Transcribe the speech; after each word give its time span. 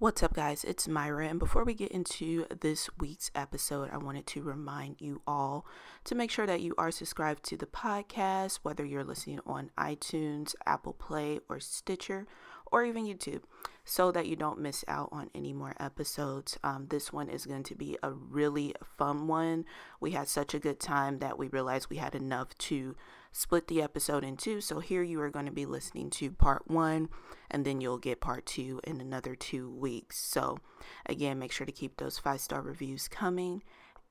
What's 0.00 0.22
up, 0.22 0.32
guys? 0.32 0.62
It's 0.62 0.86
Myra, 0.86 1.26
and 1.26 1.40
before 1.40 1.64
we 1.64 1.74
get 1.74 1.90
into 1.90 2.46
this 2.60 2.88
week's 3.00 3.32
episode, 3.34 3.90
I 3.92 3.96
wanted 3.96 4.28
to 4.28 4.42
remind 4.42 5.00
you 5.00 5.22
all 5.26 5.66
to 6.04 6.14
make 6.14 6.30
sure 6.30 6.46
that 6.46 6.60
you 6.60 6.72
are 6.78 6.92
subscribed 6.92 7.42
to 7.46 7.56
the 7.56 7.66
podcast, 7.66 8.60
whether 8.62 8.84
you're 8.84 9.02
listening 9.02 9.40
on 9.44 9.72
iTunes, 9.76 10.54
Apple 10.64 10.92
Play, 10.92 11.40
or 11.48 11.58
Stitcher, 11.58 12.28
or 12.70 12.84
even 12.84 13.06
YouTube, 13.06 13.42
so 13.84 14.12
that 14.12 14.26
you 14.26 14.36
don't 14.36 14.60
miss 14.60 14.84
out 14.86 15.08
on 15.12 15.30
any 15.34 15.52
more 15.52 15.74
episodes. 15.80 16.58
Um, 16.62 16.86
this 16.90 17.12
one 17.12 17.28
is 17.28 17.46
going 17.46 17.62
to 17.64 17.74
be 17.74 17.96
a 18.02 18.12
really 18.12 18.74
fun 18.98 19.26
one. 19.26 19.64
We 20.00 20.10
had 20.10 20.28
such 20.28 20.54
a 20.54 20.58
good 20.58 20.78
time 20.78 21.18
that 21.20 21.38
we 21.38 21.48
realized 21.48 21.88
we 21.88 21.96
had 21.96 22.14
enough 22.14 22.56
to 22.58 22.96
split 23.32 23.68
the 23.68 23.82
episode 23.82 24.24
in 24.24 24.36
two. 24.36 24.60
So 24.60 24.80
here 24.80 25.02
you 25.02 25.20
are 25.20 25.30
going 25.30 25.46
to 25.46 25.52
be 25.52 25.66
listening 25.66 26.10
to 26.10 26.30
part 26.30 26.68
one, 26.68 27.08
and 27.50 27.64
then 27.64 27.80
you'll 27.80 27.98
get 27.98 28.20
part 28.20 28.46
two 28.46 28.80
in 28.84 29.00
another 29.00 29.34
two 29.34 29.70
weeks. 29.70 30.18
So 30.18 30.58
again, 31.06 31.38
make 31.38 31.52
sure 31.52 31.66
to 31.66 31.72
keep 31.72 31.96
those 31.96 32.18
five 32.18 32.40
star 32.40 32.60
reviews 32.60 33.08
coming. 33.08 33.62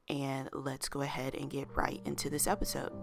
And 0.09 0.49
let's 0.53 0.88
go 0.88 1.02
ahead 1.02 1.35
and 1.35 1.49
get 1.49 1.67
right 1.76 2.02
into 2.05 2.30
this 2.30 2.48
episode. 2.48 2.94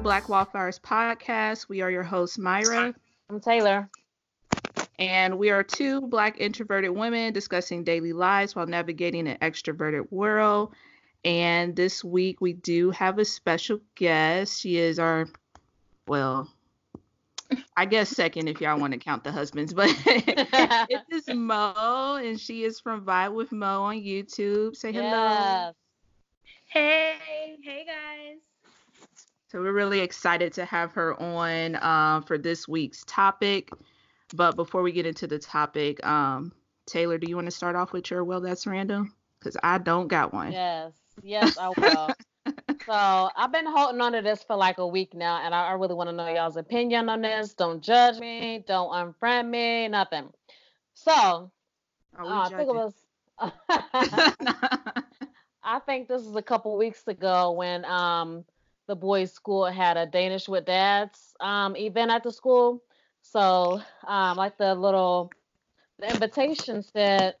The 0.00 0.04
Black 0.04 0.30
Wallflowers 0.30 0.78
podcast. 0.78 1.68
We 1.68 1.82
are 1.82 1.90
your 1.90 2.02
hosts, 2.02 2.38
Myra. 2.38 2.94
I'm 3.28 3.38
Taylor. 3.38 3.90
And 4.98 5.36
we 5.36 5.50
are 5.50 5.62
two 5.62 6.00
black 6.00 6.40
introverted 6.40 6.92
women 6.92 7.34
discussing 7.34 7.84
daily 7.84 8.14
lives 8.14 8.56
while 8.56 8.66
navigating 8.66 9.28
an 9.28 9.36
extroverted 9.42 10.10
world. 10.10 10.72
And 11.22 11.76
this 11.76 12.02
week 12.02 12.40
we 12.40 12.54
do 12.54 12.90
have 12.92 13.18
a 13.18 13.26
special 13.26 13.78
guest. 13.94 14.58
She 14.58 14.78
is 14.78 14.98
our, 14.98 15.28
well, 16.08 16.48
I 17.76 17.84
guess 17.84 18.08
second 18.08 18.48
if 18.48 18.62
y'all 18.62 18.80
want 18.80 18.94
to 18.94 18.98
count 18.98 19.22
the 19.22 19.32
husbands, 19.32 19.74
but 19.74 19.90
it 20.06 21.02
is 21.10 21.28
Mo, 21.28 22.18
and 22.24 22.40
she 22.40 22.64
is 22.64 22.80
from 22.80 23.04
Vibe 23.04 23.34
with 23.34 23.52
Mo 23.52 23.82
on 23.82 23.96
YouTube. 23.96 24.76
Say 24.76 24.92
hello. 24.92 25.10
Yes. 25.10 25.74
Hey, 26.68 27.58
hey 27.62 27.84
guys. 27.84 28.38
So 29.50 29.60
we're 29.60 29.72
really 29.72 29.98
excited 29.98 30.52
to 30.52 30.64
have 30.64 30.92
her 30.92 31.20
on 31.20 31.74
um, 31.82 32.22
for 32.22 32.38
this 32.38 32.68
week's 32.68 33.02
topic. 33.08 33.70
But 34.36 34.54
before 34.54 34.82
we 34.82 34.92
get 34.92 35.06
into 35.06 35.26
the 35.26 35.40
topic, 35.40 36.06
um, 36.06 36.52
Taylor, 36.86 37.18
do 37.18 37.28
you 37.28 37.34
want 37.34 37.48
to 37.48 37.50
start 37.50 37.74
off 37.74 37.92
with 37.92 38.12
your 38.12 38.22
well 38.22 38.40
that's 38.40 38.64
random? 38.64 39.12
Because 39.40 39.56
I 39.60 39.78
don't 39.78 40.06
got 40.06 40.32
one. 40.32 40.52
Yes. 40.52 40.92
Yes, 41.24 41.58
I 41.58 41.70
will. 41.70 42.14
so 42.86 43.30
I've 43.36 43.50
been 43.50 43.66
holding 43.66 44.00
on 44.00 44.12
to 44.12 44.22
this 44.22 44.44
for 44.44 44.54
like 44.54 44.78
a 44.78 44.86
week 44.86 45.14
now, 45.14 45.44
and 45.44 45.52
I, 45.52 45.66
I 45.66 45.72
really 45.72 45.94
want 45.94 46.08
to 46.10 46.14
know 46.14 46.32
y'all's 46.32 46.56
opinion 46.56 47.08
on 47.08 47.20
this. 47.20 47.52
Don't 47.52 47.82
judge 47.82 48.20
me. 48.20 48.62
Don't 48.68 48.90
unfriend 48.92 49.48
me. 49.48 49.88
Nothing. 49.88 50.28
So 50.94 51.50
uh, 52.16 52.24
I 52.24 52.48
think 52.50 52.68
it 52.68 52.74
was. 52.74 52.94
I 55.64 55.80
think 55.86 56.06
this 56.06 56.22
is 56.22 56.36
a 56.36 56.42
couple 56.42 56.76
weeks 56.78 57.08
ago 57.08 57.50
when 57.50 57.84
um 57.84 58.44
the 58.90 58.96
boys' 58.96 59.32
school 59.32 59.66
had 59.66 59.96
a 59.96 60.06
Danish 60.06 60.48
with 60.48 60.66
dads 60.66 61.36
um 61.40 61.76
event 61.76 62.10
at 62.10 62.24
the 62.24 62.32
school. 62.32 62.82
So 63.22 63.80
um 64.06 64.36
like 64.36 64.58
the 64.58 64.74
little 64.74 65.30
the 66.00 66.10
invitation 66.10 66.82
said 66.82 67.36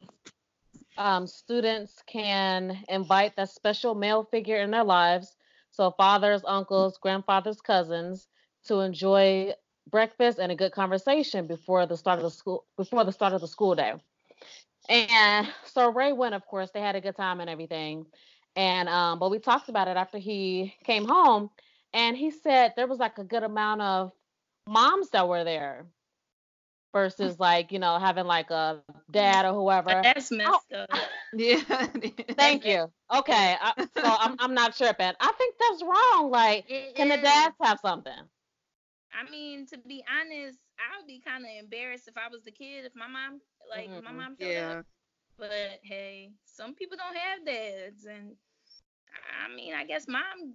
um 0.96 1.26
students 1.26 2.02
can 2.06 2.84
invite 2.88 3.36
that 3.36 3.48
special 3.50 3.94
male 3.94 4.24
figure 4.24 4.58
in 4.60 4.70
their 4.70 4.84
lives, 4.84 5.36
so 5.70 5.90
fathers, 5.90 6.42
uncles, 6.46 6.98
grandfathers, 6.98 7.60
cousins, 7.60 8.28
to 8.64 8.80
enjoy 8.80 9.52
breakfast 9.90 10.38
and 10.38 10.52
a 10.52 10.56
good 10.56 10.72
conversation 10.72 11.46
before 11.48 11.86
the 11.86 11.96
start 11.96 12.18
of 12.18 12.24
the 12.24 12.30
school 12.30 12.64
before 12.76 13.04
the 13.04 13.12
start 13.12 13.32
of 13.34 13.40
the 13.40 13.48
school 13.48 13.74
day. 13.74 13.94
And 14.88 15.48
so 15.64 15.90
Ray 15.90 16.12
went, 16.12 16.34
of 16.34 16.46
course, 16.46 16.70
they 16.72 16.80
had 16.80 16.96
a 16.96 17.00
good 17.00 17.16
time 17.16 17.40
and 17.40 17.50
everything. 17.50 18.06
And 18.56 18.88
um, 18.88 19.18
but 19.18 19.30
we 19.30 19.38
talked 19.38 19.68
about 19.68 19.88
it 19.88 19.96
after 19.96 20.18
he 20.18 20.74
came 20.84 21.06
home, 21.06 21.50
and 21.92 22.16
he 22.16 22.30
said 22.30 22.72
there 22.76 22.86
was 22.86 22.98
like 22.98 23.18
a 23.18 23.24
good 23.24 23.42
amount 23.44 23.82
of 23.82 24.12
moms 24.66 25.10
that 25.10 25.28
were 25.28 25.44
there 25.44 25.86
versus 26.92 27.38
like, 27.38 27.72
you 27.72 27.78
know, 27.78 27.98
having 27.98 28.26
like 28.26 28.50
a 28.50 28.82
dad 29.10 29.30
or 29.46 29.54
whoever. 29.54 30.02
That's 30.02 30.30
messed 30.30 30.72
up. 30.72 30.90
yeah. 31.32 31.60
Thank 32.36 32.64
you. 32.64 32.90
Okay. 33.14 33.56
I, 33.60 33.72
so 33.94 34.02
I'm 34.18 34.36
I'm 34.38 34.54
not 34.54 34.76
tripping. 34.76 35.12
I 35.20 35.32
think 35.32 35.54
that's 35.58 35.82
wrong. 35.82 36.30
Like, 36.30 36.66
It 36.68 36.94
can 36.96 37.08
the 37.08 37.16
dads 37.18 37.56
have 37.62 37.78
something? 37.80 38.28
I 39.12 39.28
mean, 39.30 39.66
to 39.66 39.78
be 39.78 40.04
honest, 40.08 40.58
I 40.78 40.96
would 40.98 41.06
be 41.06 41.20
kind 41.20 41.44
of 41.44 41.50
embarrassed 41.50 42.08
if 42.08 42.16
I 42.16 42.28
was 42.28 42.42
the 42.44 42.52
kid, 42.52 42.84
if 42.84 42.94
my 42.94 43.06
mom, 43.06 43.40
like 43.68 43.90
my 44.02 44.12
Mhm. 44.12 44.16
mom 44.16 44.36
showed 44.36 44.56
Yeah. 44.56 44.70
up. 44.70 44.78
But 45.40 45.80
hey, 45.82 46.34
some 46.46 46.74
people 46.74 46.98
don't 46.98 47.16
have 47.16 47.46
dads, 47.46 48.06
and 48.06 48.36
I 49.44 49.54
mean, 49.54 49.74
I 49.74 49.84
guess 49.84 50.08
mom, 50.08 50.54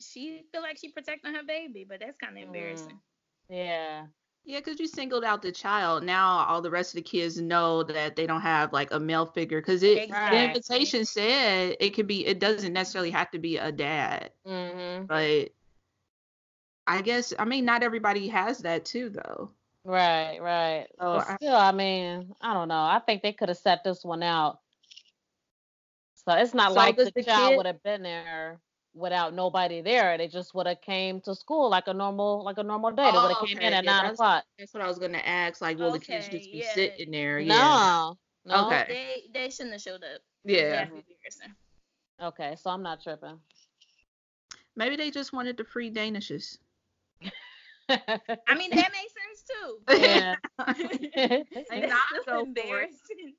she 0.00 0.42
feel 0.52 0.62
like 0.62 0.78
she 0.78 0.90
protecting 0.90 1.34
her 1.34 1.44
baby, 1.46 1.86
but 1.88 2.00
that's 2.00 2.18
kind 2.18 2.38
of 2.38 2.44
embarrassing. 2.44 3.00
Yeah. 3.50 4.06
Yeah, 4.44 4.60
because 4.60 4.80
you 4.80 4.86
singled 4.88 5.24
out 5.24 5.42
the 5.42 5.52
child. 5.52 6.04
Now 6.04 6.44
all 6.48 6.62
the 6.62 6.70
rest 6.70 6.92
of 6.92 6.96
the 6.96 7.02
kids 7.02 7.40
know 7.40 7.82
that 7.84 8.16
they 8.16 8.26
don't 8.26 8.42
have 8.42 8.72
like 8.72 8.92
a 8.92 9.00
male 9.00 9.26
figure. 9.26 9.60
Because 9.60 9.82
it 9.82 10.04
Exactly. 10.04 10.38
the 10.38 10.44
invitation 10.44 11.04
said 11.04 11.76
it 11.80 11.90
could 11.90 12.06
be. 12.08 12.26
It 12.26 12.40
doesn't 12.40 12.72
necessarily 12.72 13.10
have 13.10 13.30
to 13.32 13.38
be 13.38 13.56
a 13.58 13.72
dad, 13.72 14.32
Mm-hmm. 14.46 15.06
but 15.06 15.50
I 16.86 17.02
guess 17.02 17.32
I 17.38 17.44
mean 17.44 17.64
not 17.64 17.82
everybody 17.82 18.28
has 18.28 18.58
that 18.60 18.84
too 18.84 19.10
though. 19.10 19.52
Right. 19.84 20.38
Right. 20.40 20.86
So 20.98 21.18
but 21.18 21.28
I- 21.28 21.36
still, 21.36 21.54
I 21.56 21.72
mean, 21.72 22.34
I 22.40 22.54
don't 22.54 22.68
know. 22.68 22.74
I 22.82 23.00
think 23.04 23.22
they 23.22 23.32
could 23.32 23.48
have 23.48 23.58
set 23.58 23.84
this 23.84 24.04
one 24.04 24.22
out. 24.22 24.60
So 26.26 26.32
it's 26.34 26.54
not 26.54 26.70
So 26.70 26.76
like 26.76 26.96
the, 26.96 27.12
the 27.14 27.22
child 27.22 27.56
would 27.58 27.66
have 27.66 27.82
been 27.82 28.02
there 28.02 28.58
without 28.94 29.34
nobody 29.34 29.82
there. 29.82 30.16
They 30.16 30.26
just 30.28 30.54
would 30.54 30.66
have 30.66 30.80
came 30.80 31.20
to 31.22 31.34
school 31.34 31.68
like 31.68 31.86
a 31.86 31.92
normal 31.92 32.42
like 32.44 32.56
a 32.58 32.62
normal 32.62 32.92
day. 32.92 33.04
They 33.10 33.18
would 33.18 33.28
have 33.28 33.36
Oh, 33.42 33.44
came 33.46 33.58
okay. 33.58 33.66
in 33.66 33.72
at 33.74 33.84
Yeah, 33.84 33.90
nine 33.90 34.02
that's- 34.04 34.12
o'clock. 34.14 34.44
That's 34.58 34.72
what 34.72 34.82
I 34.82 34.86
was 34.86 34.98
gonna 34.98 35.18
ask. 35.18 35.60
Like, 35.60 35.78
will 35.78 35.92
the 35.92 35.98
kids 35.98 36.28
just 36.28 36.50
be 36.50 36.62
yeah. 36.64 36.72
sitting 36.74 37.10
there? 37.10 37.38
Yeah. 37.40 37.54
No. 37.54 38.18
No. 38.46 38.66
Okay. 38.68 38.84
They 39.32 39.38
they 39.38 39.50
shouldn't 39.50 39.72
have 39.72 39.82
showed 39.82 40.02
up. 40.02 40.20
Yeah. 40.44 40.86
That's. 41.24 41.40
Okay, 42.22 42.54
so 42.56 42.70
I'm 42.70 42.82
not 42.82 43.02
tripping. 43.02 43.38
Maybe 44.76 44.96
they 44.96 45.10
just 45.10 45.32
wanted 45.32 45.56
the 45.56 45.64
free 45.64 45.90
Danishes. 45.90 46.58
I 47.88 48.54
mean, 48.56 48.70
that 48.70 48.92
makes 48.92 49.12
sense 49.12 49.33
too. 49.48 49.78
yeah. 50.00 50.36
Hey, 50.74 51.44
That's 51.54 51.70
nah, 51.88 51.96
still 52.20 52.24
go 52.26 52.44
for 52.44 52.80
it. 52.82 52.90
embarrassing. 52.92 53.34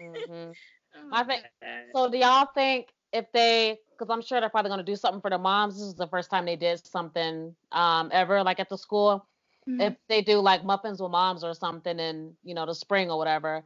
Mhm. 0.00 0.54
Oh 0.96 1.08
I 1.12 1.22
think- 1.24 1.42
God. 1.62 1.68
So 1.94 2.10
do 2.10 2.18
y'all 2.18 2.46
think 2.54 2.88
if 3.12 3.30
they, 3.32 3.78
because 3.90 4.10
I'm 4.10 4.22
sure 4.22 4.40
they're 4.40 4.48
probably 4.48 4.70
gonna 4.70 4.82
do 4.82 4.96
something 4.96 5.20
for 5.20 5.30
the 5.30 5.38
moms. 5.38 5.74
This 5.74 5.82
is 5.84 5.94
the 5.94 6.06
first 6.08 6.30
time 6.30 6.46
they 6.46 6.56
did 6.56 6.84
something 6.86 7.54
um 7.72 8.08
ever 8.12 8.42
like 8.42 8.58
at 8.58 8.68
the 8.70 8.78
school. 8.78 9.26
Mhm. 9.68 9.82
If 9.82 9.96
they 10.08 10.22
do 10.22 10.38
like 10.40 10.64
muffins 10.64 11.00
with 11.02 11.10
moms 11.10 11.44
or 11.44 11.54
something 11.54 11.98
in 11.98 12.34
you 12.42 12.54
know 12.54 12.64
the 12.66 12.74
spring 12.74 13.10
or 13.10 13.18
whatever, 13.18 13.64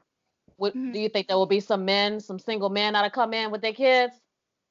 would 0.58 0.74
Mhm. 0.74 0.92
do 0.92 0.98
you 0.98 1.08
think 1.08 1.28
there 1.28 1.36
will 1.38 1.46
be 1.46 1.60
some 1.60 1.84
men, 1.84 2.20
some 2.20 2.38
single 2.40 2.70
men 2.70 2.92
that'll 2.94 3.10
come 3.10 3.32
in 3.34 3.50
with 3.52 3.62
their 3.62 3.72
kids 3.72 4.14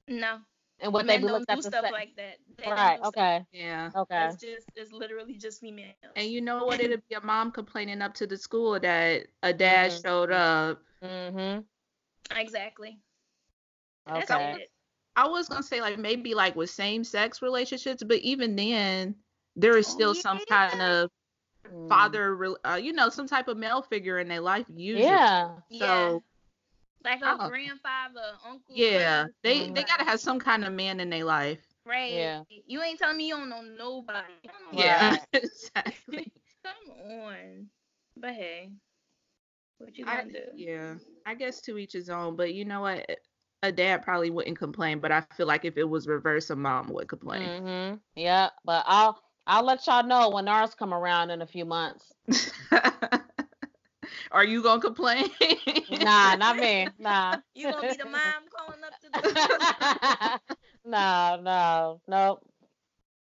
no, 0.07 0.39
and 0.79 0.93
would 0.93 1.03
the 1.03 1.07
they 1.07 1.13
men 1.15 1.21
be 1.21 1.27
don't 1.27 1.33
looked 1.39 1.47
do 1.47 1.53
at 1.53 1.61
the 1.61 1.63
stuff 1.63 1.85
sa- 1.85 1.91
like 1.91 2.15
that. 2.17 2.37
They 2.61 2.67
don't 2.67 2.75
right? 2.75 2.99
do 3.01 3.07
Okay, 3.07 3.45
yeah. 3.51 3.89
okay. 3.95 4.27
It's 4.27 4.41
just 4.41 4.67
it's 4.75 4.91
literally 4.91 5.33
just 5.33 5.59
females. 5.59 5.95
And 6.15 6.27
you 6.27 6.41
know 6.41 6.65
what? 6.65 6.79
It'd 6.79 7.01
be 7.09 7.15
a 7.15 7.21
mom 7.21 7.51
complaining 7.51 8.01
up 8.01 8.13
to 8.15 8.27
the 8.27 8.37
school 8.37 8.79
that 8.79 9.27
a 9.43 9.53
dad 9.53 9.91
Mhm. 9.91 10.03
showed 10.03 10.31
up. 10.31 10.81
Mhm. 11.03 11.65
exactly. 12.35 12.99
That's 14.07 14.31
Okay. 14.31 14.53
it. 14.53 14.71
I 15.15 15.27
was 15.27 15.49
gonna 15.49 15.63
say 15.63 15.81
like 15.81 15.97
maybe 15.97 16.33
like 16.33 16.55
with 16.55 16.69
same 16.69 17.03
sex 17.03 17.41
relationships, 17.41 18.03
but 18.03 18.19
even 18.19 18.55
then, 18.55 19.15
there 19.55 19.77
is 19.77 19.87
Oh, 19.87 19.91
still 19.91 20.13
some 20.13 20.39
kind 20.49 20.81
of 20.81 21.09
Mm. 21.67 21.89
father, 21.89 22.55
uh, 22.65 22.75
you 22.75 22.93
know, 22.93 23.09
some 23.09 23.27
type 23.27 23.47
of 23.47 23.57
male 23.57 23.81
figure 23.81 24.19
in 24.19 24.27
their 24.27 24.41
life 24.41 24.65
usually. 24.69 25.07
Yeah. 25.07 25.49
So 25.71 26.23
Like 27.03 27.21
a 27.21 27.37
Oh. 27.39 27.49
grandfather, 27.49 28.37
uncle. 28.45 28.75
yeah, 28.75 29.23
brother, 29.23 29.33
they 29.43 29.67
they 29.67 29.83
gotta 29.83 30.05
have 30.05 30.19
some 30.19 30.39
kind 30.39 30.63
of 30.63 30.73
man 30.73 30.99
in 30.99 31.09
their 31.09 31.23
life. 31.25 31.59
Right. 31.85 32.13
Yeah. 32.13 32.43
You 32.67 32.81
ain't 32.81 32.99
telling 32.99 33.17
me 33.17 33.27
you 33.27 33.35
don't 33.35 33.49
know 33.49 33.61
nobody. 33.61 34.27
Don't 34.45 34.77
know 34.77 34.83
yeah. 34.83 35.17
exactly. 35.33 36.31
Come 36.63 37.11
on. 37.21 37.67
But 38.17 38.31
hey. 38.31 38.69
What 39.79 39.97
you 39.97 40.05
gonna 40.05 40.19
I, 40.19 40.23
do? 40.25 40.39
Yeah. 40.55 40.95
I 41.25 41.33
guess 41.33 41.59
to 41.61 41.77
each 41.77 41.93
his 41.93 42.09
own, 42.09 42.35
but 42.35 42.53
you 42.53 42.65
know 42.65 42.81
what? 42.81 43.09
A 43.63 43.71
dad 43.71 44.03
probably 44.03 44.29
wouldn't 44.29 44.57
complain, 44.57 44.99
but 44.99 45.11
I 45.11 45.21
feel 45.35 45.47
like 45.47 45.65
if 45.65 45.77
it 45.77 45.83
was 45.87 46.07
reverse, 46.07 46.49
a 46.49 46.55
mom 46.55 46.87
would 46.89 47.07
complain. 47.07 47.47
Mm-hmm. 47.47 47.95
Yeah, 48.15 48.49
but 48.63 48.83
I'll 48.87 49.19
I'll 49.47 49.63
let 49.63 49.85
y'all 49.87 50.03
know 50.03 50.29
when 50.29 50.47
ours 50.47 50.75
come 50.75 50.93
around 50.93 51.31
in 51.31 51.41
a 51.41 51.47
few 51.47 51.65
months. 51.65 52.13
Are 54.31 54.43
you 54.43 54.63
gonna 54.63 54.81
complain? 54.81 55.29
nah, 55.91 56.35
not 56.35 56.57
me. 56.57 56.87
Nah. 56.99 57.37
You 57.53 57.71
gonna 57.71 57.89
be 57.89 57.97
the 57.97 58.05
mom 58.05 58.43
calling 58.55 58.81
up 58.83 58.93
to 59.01 59.09
the 59.11 60.55
no, 60.91 61.39
no, 61.41 62.01
nope. 62.07 62.45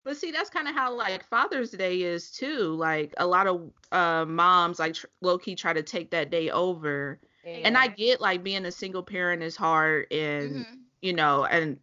But 0.04 0.18
see, 0.18 0.32
that's 0.32 0.50
kind 0.50 0.68
of 0.68 0.76
how 0.76 0.96
like 0.96 1.24
Father's 1.26 1.72
Day 1.72 2.02
is 2.02 2.32
too. 2.32 2.74
Like 2.76 3.14
a 3.18 3.26
lot 3.28 3.48
of 3.48 3.72
uh, 3.92 4.26
moms 4.26 4.80
like 4.80 4.94
tr- 4.96 5.08
low 5.22 5.38
key 5.38 5.56
try 5.56 5.74
to 5.74 5.84
take 5.84 6.12
that 6.12 6.32
day 6.32 6.50
over. 6.50 7.20
And 7.64 7.78
I 7.78 7.88
get 7.88 8.22
like 8.22 8.44
being 8.44 8.66
a 8.66 8.72
single 8.72 9.04
parent 9.04 9.44
is 9.44 9.56
hard, 9.58 10.08
and 10.12 10.66
Mhm. 10.66 10.88
you 11.02 11.14
know, 11.14 11.46
and 11.46 11.80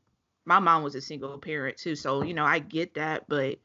my 0.46 0.58
mom 0.60 0.82
was 0.84 0.94
a 0.96 1.00
single 1.02 1.38
parent 1.38 1.76
too, 1.78 1.90
so 1.96 2.22
you 2.22 2.34
know 2.34 2.44
I 2.44 2.58
get 2.60 2.94
that. 2.94 3.28
But 3.28 3.58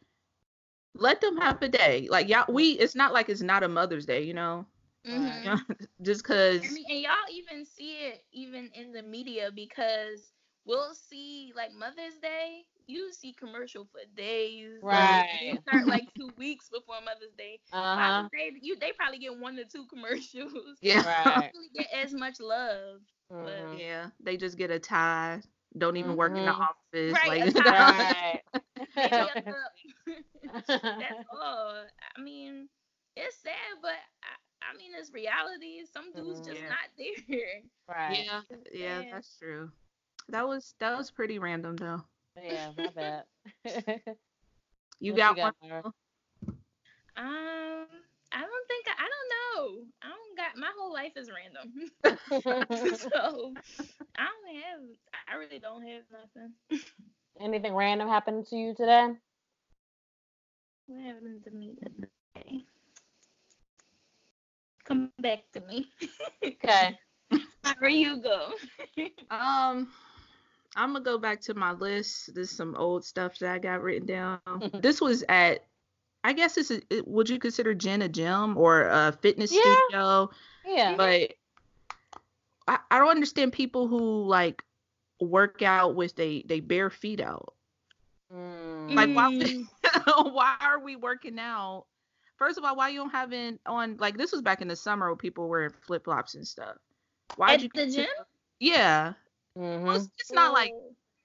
let 0.95 1.22
them 1.22 1.38
have 1.38 1.62
a 1.62 1.69
day. 1.69 2.07
Like 2.10 2.30
y'all, 2.30 2.45
we 2.51 2.72
it's 2.72 2.95
not 2.95 3.13
like 3.13 3.30
it's 3.30 3.42
not 3.42 3.63
a 3.63 3.68
Mother's 3.69 4.06
Day, 4.06 4.24
you 4.24 4.33
know. 4.33 4.65
Mhm. 5.06 5.60
Just 6.01 6.24
cause 6.24 6.68
I 6.68 6.72
mean, 6.72 6.86
and 6.89 7.00
y'all 7.01 7.30
even 7.31 7.65
see 7.65 8.07
it 8.07 8.25
even 8.31 8.69
in 8.74 8.92
the 8.92 9.04
media 9.04 9.51
because 9.51 10.33
we'll 10.69 10.94
see 10.94 11.51
like 11.56 11.74
Mother's 11.74 12.16
Day, 12.21 12.62
you 12.88 13.12
see 13.12 13.33
commercial 13.33 13.86
for 13.92 14.00
days. 14.16 14.80
like, 14.83 14.95
and 14.95 15.50
it 15.50 15.51
Right. 15.54 15.62
start 15.63 15.88
like 15.88 16.07
two 16.18 16.30
weeks 16.38 16.69
before 16.69 16.95
Mother's 17.04 17.33
Day. 17.38 17.60
Uh-huh. 17.74 17.95
Father's 17.95 18.30
Day, 18.31 18.51
you 18.62 18.75
they 18.80 18.92
probably 18.94 19.18
get 19.19 19.38
one 19.38 19.57
or 19.60 19.63
two 19.66 19.86
commercials. 19.94 20.77
yeah, 20.81 21.01
Right. 21.06 21.51
really 21.54 21.69
get 21.75 21.88
as 21.94 22.13
much 22.13 22.39
love. 22.39 23.01
Mhm. 23.31 23.80
yeah, 23.80 24.07
they 24.24 24.38
just 24.38 24.57
get 24.57 24.71
a 24.71 24.80
tie. 24.80 25.42
Don't 25.77 25.98
even 25.98 26.16
work 26.16 26.36
in 26.36 26.45
the 26.45 26.51
Mhm. 26.51 26.68
office. 26.68 27.13
Right, 27.13 27.27
like, 27.45 27.48
a 27.48 27.51
tie. 27.63 28.42
Right. 28.56 28.63
Maybe 28.95 29.15
a 29.36 29.42
cup. 29.42 29.74
That's 30.68 31.27
all. 31.31 31.86
I 32.18 32.22
mean, 32.22 32.69
it's 33.15 33.36
sad, 33.38 33.54
but 33.83 33.92
I, 34.24 34.72
I 34.74 34.77
mean, 34.77 34.92
it's 35.00 35.12
reality. 35.13 35.86
Some 35.94 36.12
dudes 36.12 36.42
Mhm. 36.42 36.45
just 36.45 36.62
Yeah. 36.62 36.69
not 36.69 36.89
there. 36.98 37.62
right. 37.88 38.25
yeah, 38.25 38.42
yeah, 38.72 39.00
Yeah. 39.01 39.12
that's 39.12 39.38
true. 39.38 39.72
That 40.30 40.48
was 40.48 40.74
that 40.80 40.98
was 40.98 41.12
pretty 41.12 41.40
random 41.40 41.76
though. 41.76 42.04
Yeah, 42.42 42.72
my 42.78 42.90
bad. 42.92 43.24
You 45.00 45.14
What 45.14 45.18
got 45.18 45.38
one? 45.38 45.54
Myra? 45.62 45.84
Um, 47.18 47.86
I 48.31 48.42
don't 48.42 48.68
think 48.68 48.86
I, 48.88 48.94
I 48.98 49.08
don't 49.10 49.30
know. 49.31 49.86
I 50.04 50.08
don't 50.10 50.38
got 50.38 50.58
my 50.58 50.70
whole 50.78 50.94
life 50.94 51.14
is 51.16 51.30
random. 51.31 51.92
so 52.98 53.54
I 54.18 54.26
don't 54.26 54.56
have. 54.56 54.81
I 55.28 55.36
really 55.36 55.60
don't 55.60 55.84
have 55.84 56.04
nothing. 56.12 56.54
Anything 57.40 57.74
random 57.75 58.10
happened 58.10 58.46
to 58.48 58.56
you 58.58 58.74
today? 58.75 59.14
What 60.88 61.02
happened 61.06 61.44
to 61.46 61.52
me 61.52 61.75
today? 61.82 62.66
Come 64.84 65.12
back 65.22 65.40
to 65.54 65.62
me. 65.62 65.88
Okay. 66.46 66.98
Where 67.80 67.90
you 67.90 68.22
go? 68.22 68.52
Um, 69.30 69.90
I'm 70.75 70.94
gonna 70.94 71.04
go 71.04 71.18
back 71.18 71.42
to 71.42 71.54
my 71.54 71.71
list. 71.71 72.33
This 72.33 72.51
is 72.51 72.57
some 72.57 72.75
old 72.75 73.04
stuff 73.04 73.38
that 73.39 73.51
I 73.51 73.60
got 73.60 73.81
written 73.81 74.07
down. 74.07 74.39
this 74.81 75.01
was 75.01 75.24
at, 75.27 75.66
I 76.24 76.33
guess 76.33 76.56
this 76.56 76.71
is. 76.71 76.81
Would 77.06 77.30
you 77.30 77.39
consider 77.39 77.74
Jen 77.74 78.01
a 78.01 78.10
gym 78.10 78.57
or 78.57 78.83
a 78.83 79.12
fitness 79.21 79.51
Yeah. 79.51 79.75
studio? 79.89 80.30
Yeah. 80.66 80.95
But 80.95 81.33
I, 82.68 82.80
I 82.92 83.00
don't 83.00 83.10
understand 83.10 83.54
people 83.54 83.88
who 83.88 84.24
like 84.25 84.63
work 85.19 85.62
out 85.62 85.95
with 85.95 86.16
they 86.16 86.44
they 86.48 86.60
bare 86.60 86.89
feet 86.89 87.19
out. 87.19 87.54
Mm. 88.33 88.94
Like 88.95 89.10
why 89.15 89.30
Mm. 89.31 89.68
why 90.33 90.56
are 90.62 90.80
we 90.80 90.95
working 90.95 91.39
out? 91.39 91.86
First 92.38 92.57
of 92.57 92.63
all, 92.63 92.75
why 92.75 92.89
you 92.89 93.00
don't 93.00 93.10
have 93.10 93.33
it 93.33 93.60
on 93.65 93.98
like 93.98 94.18
this 94.18 94.31
was 94.31 94.42
back 94.42 94.62
in 94.62 94.68
the 94.68 94.75
summer 94.75 95.10
when 95.10 95.18
people 95.18 95.45
were 95.45 95.50
wearing 95.50 95.74
flip 95.81 96.06
flops 96.06 96.36
and 96.36 96.48
stuff. 96.48 96.77
Why 97.36 97.54
At 97.54 97.63
you 97.63 97.69
the 97.74 97.88
gym? 97.88 98.07
Yeah. 98.60 99.13
Mhm. 99.60 99.84
Well, 99.86 99.96
it's, 99.98 100.10
it's 100.20 100.34
not 100.34 100.54
like 100.54 100.74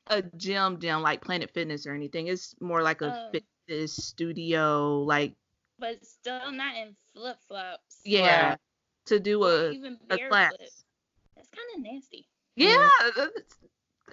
a 0.08 0.22
gym 0.36 0.80
gym 0.80 1.02
like 1.02 1.22
Planet 1.22 1.50
Fitness 1.50 1.86
or 1.86 1.94
anything. 1.94 2.26
It's 2.28 2.54
more 2.60 2.82
like 2.82 3.00
a 3.02 3.12
Oh. 3.12 3.30
fitness 3.32 3.94
studio, 3.96 5.00
like 5.02 5.34
but 5.78 6.04
still 6.04 6.52
not 6.52 6.76
in 6.76 6.96
flip 7.12 7.38
flops. 7.48 8.02
yeah, 8.04 8.50
Right. 8.50 8.58
to 9.06 9.20
do 9.20 9.44
a 9.44 9.70
even 9.70 9.98
a 10.10 10.16
barefoot. 10.16 10.28
class. 10.28 10.84
That's 11.36 11.48
kind 11.48 11.68
of 11.76 11.82
nasty. 11.82 12.26
Yeah, 12.56 12.88
it's, 13.16 13.58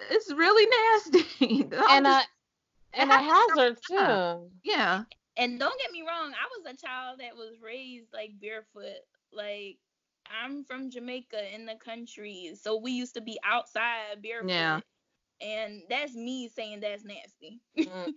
it's 0.10 0.34
really 0.34 0.68
nasty. 0.68 1.64
And 1.90 2.06
I'm 2.06 2.06
a 2.08 2.24
and 2.94 3.12
a 3.12 3.20
hazard 3.22 3.78
time. 3.96 4.18
too. 4.18 4.52
yeah, 4.64 5.04
And 5.38 5.60
don't 5.60 5.80
get 5.80 5.92
me 5.92 6.02
wrong, 6.02 6.34
I 6.34 6.48
was 6.58 6.74
a 6.74 6.78
child 6.86 7.20
that 7.20 7.36
was 7.36 7.60
raised 7.62 8.14
like 8.14 8.40
barefoot. 8.40 9.02
Like 9.32 9.80
I'm 10.30 10.64
from 10.64 10.90
Jamaica 10.90 11.54
in 11.54 11.66
the 11.66 11.76
country, 11.76 12.54
so 12.60 12.78
we 12.78 12.92
used 12.92 13.14
to 13.16 13.22
be 13.22 13.40
outside 13.44 14.22
barefoot. 14.22 14.50
Yeah. 14.50 14.80
And 15.42 15.82
that's 15.90 16.14
me 16.16 16.50
saying 16.50 16.82
that's 16.82 17.04
nasty. 17.04 17.62
Mm. 17.78 18.14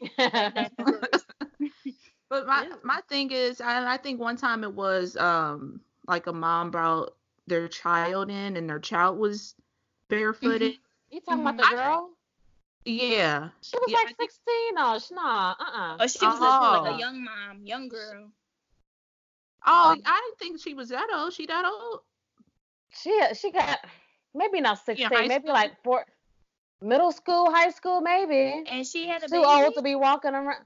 That's 0.55 0.75
but 2.29 2.47
my 2.47 2.65
Ew. 2.65 2.77
my 2.83 3.01
thing 3.09 3.31
is, 3.31 3.61
I 3.61 3.95
I 3.95 3.97
think 3.97 4.21
one 4.21 4.37
time 4.37 4.65
it 4.65 4.73
was 4.75 5.17
um 5.17 5.81
like 6.07 6.27
a 6.27 6.33
mom 6.33 6.71
brought 6.71 7.15
their 7.47 7.69
child 7.69 8.31
in 8.31 8.57
and 8.57 8.69
their 8.69 8.79
child 8.79 9.19
was 9.19 9.55
barefooted. 10.09 10.77
you 11.11 11.21
talking 11.21 11.41
about 11.43 11.57
the 11.57 11.65
Mhm. 11.65 11.71
girl? 11.71 12.11
Yeah, 12.85 13.49
She 13.63 13.79
was 13.79 13.91
Yeah, 13.91 13.99
I 13.99 14.05
like 14.05 14.17
16. 14.21 14.75
No, 14.75 14.99
she 14.99 15.15
not. 15.15 15.57
Uh-uh. 15.61 15.97
Oh, 16.01 16.07
she 16.07 16.27
was 16.27 16.41
a, 16.41 16.43
like 16.43 16.85
Oh. 16.85 16.97
a 16.97 16.99
young 16.99 17.25
mom, 17.25 17.65
young 17.67 17.89
girl. 17.89 18.31
Oh, 19.67 19.91
Um, 19.93 20.03
I 20.05 20.21
didn't 20.21 20.39
think 20.39 20.61
she 20.61 20.75
was 20.75 20.89
that 20.91 21.09
old. 21.13 21.33
She 21.33 21.47
that 21.47 21.65
old? 21.65 22.01
She 22.91 23.21
she 23.35 23.51
got 23.51 23.81
maybe 24.35 24.61
not 24.61 24.79
16, 24.79 25.09
high 25.09 25.29
maybe 25.29 25.45
school? 25.45 25.55
like 25.55 25.83
four 25.83 26.07
middle 26.81 27.13
school, 27.13 27.51
high 27.51 27.71
school, 27.71 28.01
maybe. 28.01 28.65
And 28.71 28.87
she 28.87 29.09
had 29.09 29.23
a 29.25 29.29
Too 29.29 29.37
baby. 29.37 29.47
old 29.47 29.75
to 29.75 29.83
be 29.83 29.95
walking 29.95 30.35
around. 30.35 30.65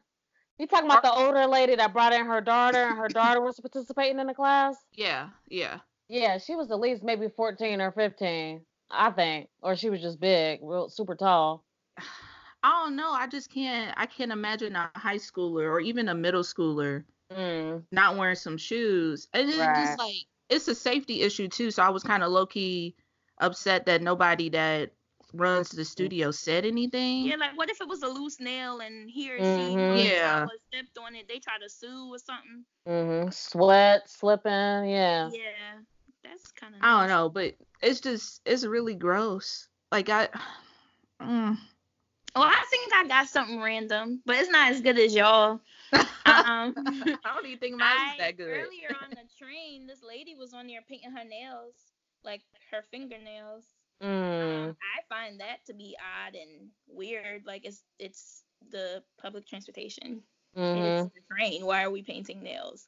You 0.58 0.66
talking 0.66 0.86
about 0.86 1.02
the 1.02 1.12
older 1.12 1.46
lady 1.46 1.76
that 1.76 1.92
brought 1.92 2.12
in 2.12 2.26
her 2.26 2.40
daughter 2.40 2.78
and 2.78 2.98
her 2.98 3.08
daughter 3.08 3.40
was 3.40 3.60
participating 3.60 4.18
in 4.18 4.26
the 4.26 4.34
class? 4.34 4.76
Yeah, 4.94 5.30
yeah. 5.48 5.80
Yeah, 6.08 6.38
she 6.38 6.56
was 6.56 6.70
at 6.70 6.80
least 6.80 7.02
maybe 7.02 7.28
14 7.28 7.80
or 7.80 7.92
15, 7.92 8.64
I 8.90 9.10
think. 9.10 9.48
Or 9.62 9.76
she 9.76 9.90
was 9.90 10.00
just 10.00 10.20
big, 10.20 10.60
real 10.62 10.88
super 10.88 11.14
tall. 11.14 11.64
I 12.62 12.84
don't 12.84 12.96
know. 12.96 13.10
I 13.12 13.26
just 13.28 13.50
can't. 13.50 13.94
I 13.96 14.06
can't 14.06 14.32
imagine 14.32 14.74
a 14.76 14.90
high 14.96 15.16
schooler 15.16 15.70
or 15.70 15.80
even 15.80 16.08
a 16.08 16.14
middle 16.14 16.42
schooler 16.42 17.04
Mm. 17.32 17.84
not 17.92 18.16
wearing 18.16 18.36
some 18.36 18.56
shoes. 18.56 19.28
And 19.32 19.48
it's 19.48 19.58
Right. 19.58 19.76
just 19.76 19.98
like 19.98 20.16
it's 20.48 20.68
a 20.68 20.74
safety 20.74 21.22
issue 21.22 21.48
too. 21.48 21.70
So 21.70 21.82
I 21.82 21.90
was 21.90 22.02
kind 22.02 22.22
of 22.22 22.30
low 22.32 22.46
key 22.46 22.94
upset 23.38 23.86
that 23.86 24.00
nobody 24.02 24.48
that 24.50 24.92
runs 25.34 25.68
the 25.68 25.84
studio 25.84 26.30
said 26.30 26.64
anything. 26.64 27.26
Yeah, 27.26 27.36
like 27.36 27.56
what 27.56 27.68
if 27.68 27.80
it 27.82 27.88
was 27.88 28.02
a 28.02 28.08
loose 28.08 28.40
nail 28.40 28.80
and 28.80 29.10
he 29.10 29.30
or 29.30 29.38
she 29.38 29.42
Mhm. 29.44 29.88
once 29.88 30.00
Yeah. 30.08 30.44
was 30.46 30.62
stepped 30.72 30.96
on 30.96 31.14
it, 31.14 31.28
they 31.28 31.38
try 31.38 31.58
to 31.58 31.68
sue 31.68 32.14
or 32.14 32.18
something. 32.18 32.64
Mm-hmm. 32.86 33.30
Sweat, 33.30 34.08
slipping, 34.08 34.88
yeah. 34.88 35.28
Yeah, 35.30 35.80
that's 36.24 36.50
kind 36.52 36.74
of. 36.74 36.80
I 36.82 37.00
don't 37.00 37.08
know, 37.10 37.28
but 37.28 37.56
it's 37.82 38.00
just 38.00 38.40
it's 38.46 38.64
really 38.64 38.94
gross. 38.94 39.68
Like 39.92 40.08
I. 40.08 40.28
Mm. 41.20 41.58
Well, 42.34 42.44
I 42.46 42.64
think 42.70 42.92
I 42.94 43.06
got 43.08 43.28
something 43.28 43.60
random, 43.60 44.20
but 44.24 44.36
it's 44.36 44.50
not 44.50 44.70
as 44.70 44.80
good 44.80 44.98
as 44.98 45.14
y'all. 45.14 45.60
Um, 45.92 46.04
I 46.26 47.16
don't 47.24 47.46
even 47.46 47.58
think 47.58 47.76
mine's 47.76 48.12
is 48.12 48.18
that 48.18 48.36
good. 48.36 48.48
Earlier 48.48 48.94
on 49.02 49.10
the 49.10 49.24
train, 49.44 49.86
this 49.86 50.02
lady 50.06 50.34
was 50.34 50.52
on 50.54 50.66
there 50.66 50.82
painting 50.88 51.10
her 51.10 51.24
nails, 51.24 51.74
like 52.24 52.42
her 52.70 52.82
fingernails. 52.90 53.64
Mm. 54.02 54.68
Um, 54.68 54.76
I 54.82 55.02
find 55.14 55.40
that 55.40 55.64
to 55.66 55.74
be 55.74 55.96
odd 55.98 56.34
and 56.36 56.68
weird. 56.86 57.42
Like 57.46 57.64
it's 57.64 57.82
it's 57.98 58.44
the 58.70 59.02
public 59.20 59.46
transportation. 59.46 60.22
hmm 60.54 60.62
It's 60.62 61.04
the 61.14 61.20
train. 61.34 61.64
Why 61.66 61.82
are 61.82 61.90
we 61.90 62.02
painting 62.02 62.42
nails? 62.42 62.86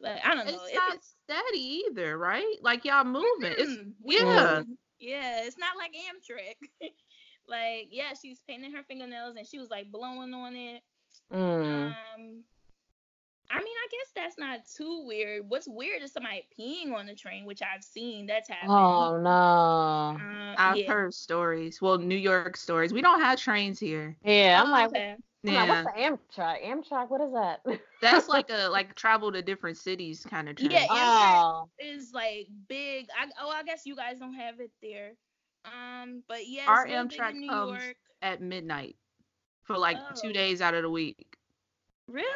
Like 0.00 0.20
I 0.24 0.34
don't 0.34 0.46
know. 0.46 0.52
It's 0.52 0.68
If 0.70 0.74
not 0.74 0.88
it's- 0.94 1.14
steady 1.24 1.82
either, 1.88 2.18
right? 2.18 2.56
Like 2.60 2.84
y'all 2.84 3.04
moving. 3.04 3.54
It's 3.56 3.70
Mm, 3.72 3.92
we 4.02 4.16
yeah. 4.16 4.56
move. 4.58 4.66
Yeah, 4.98 5.44
it's 5.44 5.56
not 5.56 5.76
like 5.78 5.92
Amtrak. 5.94 6.56
like, 7.48 7.88
yeah, 7.90 8.12
she's 8.20 8.40
painting 8.48 8.72
her 8.72 8.82
fingernails 8.82 9.36
and 9.36 9.46
she 9.46 9.58
was 9.58 9.70
like 9.70 9.90
blowing 9.90 10.32
on 10.34 10.54
it. 10.54 10.82
Mm. 11.32 11.86
Um, 11.86 12.44
I 13.52 13.58
mean, 13.58 13.74
I 13.74 13.88
guess 13.90 14.12
that's 14.14 14.38
not 14.38 14.60
too 14.76 15.04
weird. 15.06 15.44
What's 15.48 15.66
weird 15.68 16.02
is 16.02 16.12
somebody 16.12 16.46
peeing 16.58 16.94
on 16.94 17.06
the 17.06 17.14
train, 17.14 17.44
which 17.44 17.60
I've 17.62 17.82
seen. 17.82 18.26
That's 18.26 18.48
happened. 18.48 18.70
Oh 18.70 19.20
no. 19.20 19.30
Um, 19.30 20.54
I've 20.56 20.76
yeah. 20.76 20.92
heard 20.92 21.14
stories. 21.14 21.82
Well, 21.82 21.98
New 21.98 22.16
York 22.16 22.56
stories. 22.56 22.92
We 22.92 23.02
don't 23.02 23.20
have 23.20 23.40
trains 23.40 23.80
here. 23.80 24.16
Yeah, 24.24 24.60
I'm 24.62 24.68
Oh, 24.68 24.70
like, 24.70 24.88
okay. 24.88 25.16
Yeah, 25.42 25.64
like, 25.64 25.86
what's 25.86 25.96
the 25.96 26.42
Amtrak? 26.42 26.64
Amtrak, 26.64 27.10
what 27.10 27.20
is 27.22 27.32
that? 27.32 27.60
that's 28.02 28.28
like 28.28 28.50
a 28.50 28.68
like 28.68 28.94
travel 28.94 29.32
to 29.32 29.42
different 29.42 29.78
cities 29.78 30.24
kind 30.28 30.48
of 30.48 30.56
train. 30.56 30.70
Yeah, 30.70 30.86
oh. 30.90 31.68
is 31.78 32.12
like 32.12 32.48
big. 32.68 33.08
I, 33.18 33.26
oh, 33.42 33.50
I 33.50 33.62
guess 33.62 33.86
you 33.86 33.96
guys 33.96 34.18
don't 34.18 34.34
have 34.34 34.60
it 34.60 34.70
there. 34.82 35.12
Um, 35.64 36.22
but 36.28 36.46
yeah, 36.48 36.64
Our 36.66 36.86
Amtrak 36.86 37.32
in 37.32 37.40
New 37.40 37.48
comes 37.48 37.82
York. 37.82 37.96
at 38.22 38.40
midnight 38.40 38.96
for 39.62 39.76
like 39.76 39.96
two 40.20 40.32
days 40.32 40.60
out 40.60 40.74
of 40.74 40.82
the 40.82 40.90
week. 40.90 41.36
Really? 42.08 42.26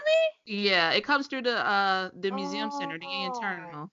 Yeah, 0.46 0.92
it 0.92 1.02
comes 1.04 1.26
through 1.26 1.42
the 1.42 1.58
uh 1.58 2.10
the 2.20 2.30
museum 2.30 2.70
center, 2.70 2.98
the 2.98 3.06
Oh. 3.06 3.40
Terminal. 3.40 3.90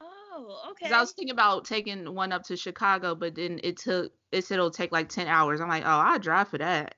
Oh, 0.00 0.62
okay. 0.70 0.84
Because 0.86 0.92
I 0.92 1.00
was 1.00 1.12
thinking 1.12 1.32
about 1.32 1.64
taking 1.64 2.14
one 2.14 2.32
up 2.32 2.42
to 2.44 2.56
Chicago, 2.56 3.14
but 3.14 3.34
then 3.34 3.58
it 3.64 3.78
took 3.78 4.12
it 4.32 4.44
said 4.44 4.56
it'll 4.56 4.70
take 4.70 4.92
like 4.92 5.08
ten 5.08 5.26
hours. 5.28 5.60
I'm 5.60 5.68
like, 5.68 5.84
oh, 5.84 5.88
I'll 5.88 6.18
drive 6.18 6.48
for 6.48 6.58
that. 6.58 6.94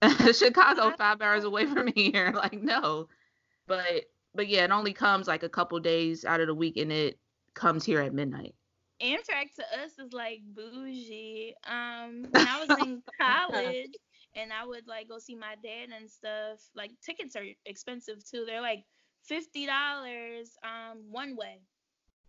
Chicago 0.32 0.92
five 0.96 1.20
hours 1.20 1.42
away 1.44 1.66
from 1.66 1.88
here. 1.94 2.32
Like, 2.34 2.62
no. 2.62 3.08
But 3.66 4.04
but 4.34 4.46
yeah, 4.46 4.64
it 4.64 4.70
only 4.70 4.92
comes 4.92 5.26
like 5.26 5.42
a 5.42 5.48
couple 5.48 5.80
days 5.80 6.24
out 6.24 6.40
of 6.40 6.46
the 6.46 6.54
week 6.54 6.76
and 6.76 6.92
it 6.92 7.18
comes 7.54 7.84
here 7.84 8.00
at 8.00 8.14
midnight. 8.14 8.54
Amtrak 9.02 9.54
to 9.56 9.62
us 9.82 9.98
is 9.98 10.12
like 10.12 10.40
bougie. 10.54 11.54
Um, 11.66 12.28
when 12.30 12.46
I 12.46 12.58
was 12.58 12.76
in 12.76 13.02
college 13.20 13.92
and 14.34 14.52
I 14.52 14.64
would 14.64 14.86
like 14.86 15.08
go 15.08 15.18
see 15.18 15.34
my 15.34 15.54
dad 15.62 15.88
and 15.96 16.10
stuff, 16.10 16.60
like 16.74 16.92
tickets 17.02 17.36
are 17.36 17.44
expensive 17.66 18.24
too. 18.24 18.44
They're 18.46 18.60
like 18.62 18.84
fifty 19.22 19.66
dollars 19.66 20.56
um 20.62 21.10
one 21.10 21.36
way. 21.36 21.60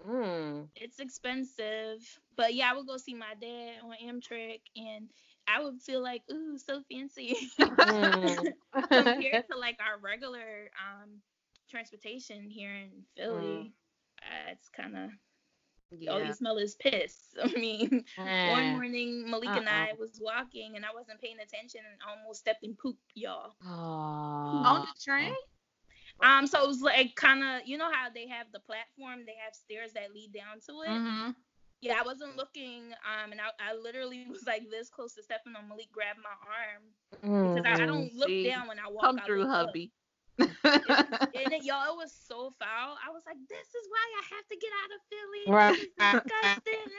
Mm. 0.06 0.70
It's 0.76 1.00
expensive, 1.00 2.00
but 2.36 2.54
yeah, 2.54 2.72
I 2.72 2.76
would 2.76 2.88
go 2.88 2.98
see 2.98 3.14
my 3.14 3.34
dad 3.40 3.82
on 3.84 3.94
Amtrak, 4.04 4.62
and 4.76 5.10
I 5.48 5.62
would 5.64 5.82
feel 5.82 6.02
like 6.02 6.24
ooh, 6.32 6.58
so 6.58 6.82
fancy 6.90 7.36
Mm. 7.82 8.54
compared 8.94 9.42
to 9.52 9.58
like 9.58 9.78
our 9.80 9.98
regular 10.00 10.70
um 10.80 11.22
transportation 11.70 12.50
here 12.50 12.74
in 12.74 13.04
Philly. 13.16 13.74
Uh, 14.22 14.52
it's 14.52 14.70
kind 14.70 14.96
of 14.98 15.10
all 16.10 16.22
you 16.22 16.34
smell 16.34 16.58
is 16.58 16.75
piss. 16.75 17.36
I 17.43 17.48
mean, 17.60 18.03
one 18.17 18.25
Man. 18.25 18.74
morning 18.74 19.29
Malik 19.29 19.50
and 19.55 19.67
I 19.67 19.89
Uh-uh. 19.91 19.96
was 20.00 20.19
walking 20.22 20.75
and 20.75 20.86
I 20.86 20.93
wasn't 20.93 21.22
paying 21.22 21.39
attention 21.39 21.81
and 21.89 22.00
almost 22.08 22.39
stepped 22.41 22.63
in 22.63 22.75
poop, 22.75 22.98
y'all. 23.15 23.53
Oh. 23.65 24.63
On 24.65 24.81
the 24.81 24.88
train? 25.03 25.34
Um, 26.22 26.48
so 26.48 26.63
it 26.63 26.67
was 26.67 26.81
like 26.81 27.15
kind 27.15 27.43
of, 27.43 27.67
you 27.67 27.77
know 27.77 27.89
how 27.91 28.10
they 28.10 28.27
have 28.27 28.48
the 28.51 28.60
platform, 28.60 29.19
they 29.25 29.36
have 29.43 29.55
stairs 29.55 29.93
that 29.93 30.13
lead 30.13 30.34
down 30.34 30.60
to 30.67 30.81
it. 30.84 30.89
Mm-hmm. 30.89 31.31
Yeah, 31.81 31.98
I 32.00 32.03
wasn't 32.03 32.36
looking, 32.36 32.91
um, 33.08 33.31
and 33.31 33.39
I, 33.39 33.51
I 33.60 33.74
literally 33.75 34.27
was 34.29 34.46
like 34.46 34.69
this 34.69 34.89
close 34.89 35.13
to 35.15 35.24
stepping 35.24 35.55
on 35.55 35.67
Malik, 35.69 35.91
grabbed 35.93 36.19
my 36.19 36.36
arm 36.43 36.84
because 37.22 37.65
I, 37.65 37.84
I 37.84 37.86
Mhm. 37.86 37.88
don't 37.88 38.15
look 38.15 38.27
See, 38.27 38.50
down 38.50 38.67
when 38.67 38.79
I 38.79 38.89
walk. 38.89 39.03
Come 39.05 39.19
I 39.19 39.25
through, 39.25 39.43
look 39.43 39.50
up. 39.50 39.74
Hubby. 40.39 40.84
And 41.36 41.53
it, 41.53 41.63
y'all, 41.63 41.91
it 41.91 41.98
was 41.98 42.13
so 42.13 42.51
foul. 42.60 42.98
I 43.05 43.12
was 43.12 43.24
like, 43.25 43.38
this 43.50 43.67
is 43.67 43.88
why 43.89 44.05
I 44.19 44.36
have 44.36 44.48
to 44.50 44.58
get 44.58 44.72
out 44.84 44.91
of 44.96 45.01
Philly. 45.10 45.46
Right. 45.48 45.77
Disgusting. 45.98 46.91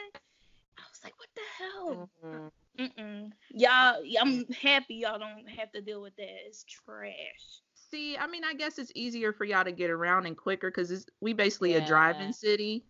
I 0.79 0.83
was 0.89 1.01
like, 1.05 1.15
what 1.19 1.29
the 1.35 1.43
hell? 1.59 2.09
Mhm. 2.25 2.51
Mm-mm. 2.79 3.31
Y'all, 3.51 4.03
I'm 4.21 4.47
happy 4.53 4.95
y'all 4.95 5.19
don't 5.19 5.49
have 5.51 5.71
to 5.73 5.83
deal 5.83 6.01
with 6.01 6.17
that. 6.17 6.47
It's 6.47 6.65
trash. 6.65 7.61
See, 7.91 8.17
I 8.17 8.27
mean, 8.27 8.45
I 8.45 8.55
guess 8.55 8.79
it's 8.79 8.93
easier 8.95 9.33
for 9.33 9.45
y'all 9.45 9.65
to 9.65 9.73
get 9.73 9.91
around 9.91 10.27
and 10.27 10.37
quicker 10.37 10.71
because 10.71 11.05
we 11.21 11.33
basically 11.33 11.75
a 11.75 11.85
driving 11.85 12.33
city. 12.33 12.85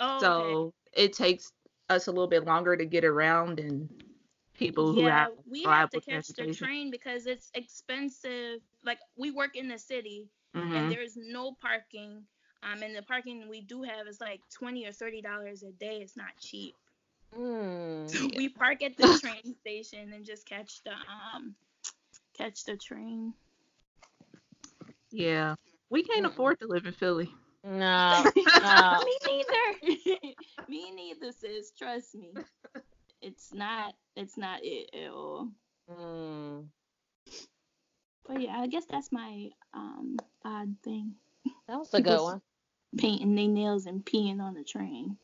Oh, 0.00 0.18
so 0.20 0.74
it 0.92 1.12
takes 1.12 1.50
us 1.90 2.06
a 2.06 2.10
little 2.10 2.28
bit 2.28 2.44
longer 2.44 2.76
to 2.76 2.84
get 2.86 3.04
around 3.04 3.58
and 3.58 3.88
people 4.54 4.92
who 4.92 5.06
yeah, 5.06 5.08
have 5.08 5.30
we 5.48 5.66
have 5.66 5.90
to 5.90 6.00
catch 6.00 6.34
the 6.34 6.46
train 6.46 6.90
because 6.90 7.26
it's 7.26 7.50
expensive. 7.54 8.60
Like 8.84 8.98
we 9.16 9.30
work 9.30 9.56
in 9.56 9.68
the 9.68 9.78
city 9.78 10.30
Mhm. 10.54 10.74
and 10.74 10.90
there's 10.90 11.16
no 11.16 11.52
parking. 11.60 12.24
Um, 12.62 12.82
and 12.82 12.94
the 12.96 13.02
parking 13.02 13.48
we 13.48 13.60
do 13.62 13.82
have 13.82 14.06
is 14.08 14.20
like 14.20 14.40
twenty 14.52 14.86
or 14.86 14.92
thirty 14.92 15.22
dollars 15.22 15.62
a 15.62 15.72
day. 15.72 15.98
It's 16.02 16.16
not 16.16 16.36
cheap. 16.38 16.74
Mm. 17.36 18.06
So 18.06 18.28
we 18.34 18.48
park 18.48 18.82
at 18.82 18.96
the 18.96 19.08
train 19.08 19.54
station 19.60 20.12
and 20.12 20.24
just 20.24 20.46
catch 20.46 20.82
the 20.84 20.92
um 20.92 21.56
catch 22.34 22.64
the 22.64 22.76
train. 22.76 23.34
Yeah, 25.10 25.54
we 25.90 26.02
can't 26.02 26.26
Mm-mm. 26.26 26.26
afford 26.26 26.60
to 26.60 26.66
live 26.66 26.86
in 26.86 26.92
Philly. 26.92 27.32
No. 27.64 28.28
No. 28.60 29.00
me 29.00 29.16
neither. 29.24 30.34
me 30.68 30.90
neither, 30.92 31.32
sis. 31.32 31.72
Trust 31.72 32.14
me. 32.14 32.38
It's 33.24 33.52
not. 33.54 33.94
It's 34.16 34.36
not 34.36 34.60
it 34.62 34.90
at 34.94 35.10
all. 35.10 35.48
Mm. 35.90 36.66
But 38.26 38.40
yeah, 38.40 38.58
I 38.60 38.66
guess 38.66 38.84
that's 38.86 39.10
my 39.12 39.50
um 39.72 40.16
odd 40.44 40.74
thing. 40.84 41.14
That 41.68 41.78
was 41.78 41.92
a 41.94 42.00
good 42.02 42.20
one. 42.22 42.40
Painting 42.96 43.34
their 43.34 43.48
nails 43.48 43.86
and 43.86 44.04
peeing 44.04 44.40
on 44.40 44.54
the 44.54 44.62
train. 44.64 45.16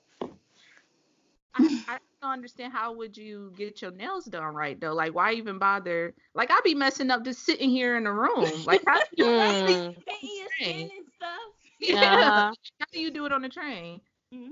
I, 1.54 1.69
I 1.88 1.99
don't 2.23 2.33
understand 2.33 2.73
how 2.73 2.92
would 2.95 3.16
you 3.16 3.52
get 3.57 3.83
your 3.83 3.90
nails 3.92 4.25
done 4.25 4.54
right 4.54 4.80
though? 4.80 4.95
Like, 4.95 5.14
why 5.14 5.33
even 5.33 5.59
bother? 5.59 6.14
Like, 6.35 6.50
I'd 6.50 6.62
be 6.64 6.75
messing 6.75 7.11
up 7.11 7.25
just 7.25 7.45
sitting 7.45 7.71
here 7.71 7.97
in 7.97 8.04
the 8.04 8.12
room. 8.12 8.64
Like, 8.64 8.83
how 8.87 8.99
do 8.99 9.07
you, 9.16 9.26
Mm. 9.26 9.95
Painting 10.07 10.37
your 10.38 10.49
Train. 10.59 10.88
skin 10.88 10.90
and 10.97 11.07
stuff. 11.16 11.52
yeah, 11.80 11.97
Uh-huh. 11.97 12.54
how 12.80 12.87
do 12.92 13.00
you 13.00 13.11
do 13.11 13.26
it 13.26 13.33
on 13.33 13.42
the 13.42 13.49
train? 13.49 14.00
Mm-hmm. 14.35 14.49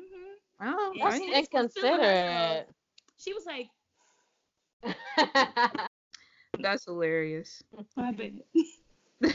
Oh, 0.62 0.92
Yeah, 0.96 1.04
That's 1.04 1.18
she 1.18 1.30
right. 1.30 1.30
was 1.30 1.38
inconsiderate. 1.52 2.68
She 3.18 3.32
was 3.34 3.44
like, 3.46 3.68
that's 6.58 6.84
hilarious. 6.84 7.62
my 7.96 8.12
bad. 8.12 8.42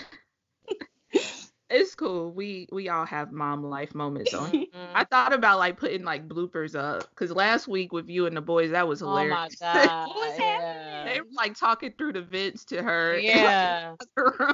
It's 1.74 1.96
cool. 1.96 2.30
We 2.32 2.68
we 2.72 2.88
all 2.90 3.06
have 3.06 3.32
mom 3.32 3.64
life 3.64 3.96
moments 3.96 4.32
on. 4.36 4.66
I 4.94 5.06
thought 5.06 5.34
about 5.34 5.58
like 5.58 5.80
putting 5.80 6.04
like 6.04 6.28
bloopers 6.28 6.76
up 6.76 7.10
because 7.10 7.32
last 7.32 7.68
week 7.68 7.92
with 7.92 8.08
you 8.10 8.28
and 8.28 8.38
the 8.38 8.42
boys 8.42 8.72
that 8.72 8.88
was 8.88 9.00
hilarious. 9.00 9.58
oh 9.60 9.66
my 9.74 9.74
god. 9.74 10.08
What 10.08 10.16
was 10.16 10.40
yeah. 10.40 11.04
they 11.06 11.20
were 11.20 11.28
like 11.36 11.56
talking 11.56 11.92
through 11.98 12.14
the 12.14 12.22
vents 12.22 12.64
to 12.66 12.84
her. 12.84 13.18
Yeah. 13.18 13.96
yeah. 14.18 14.54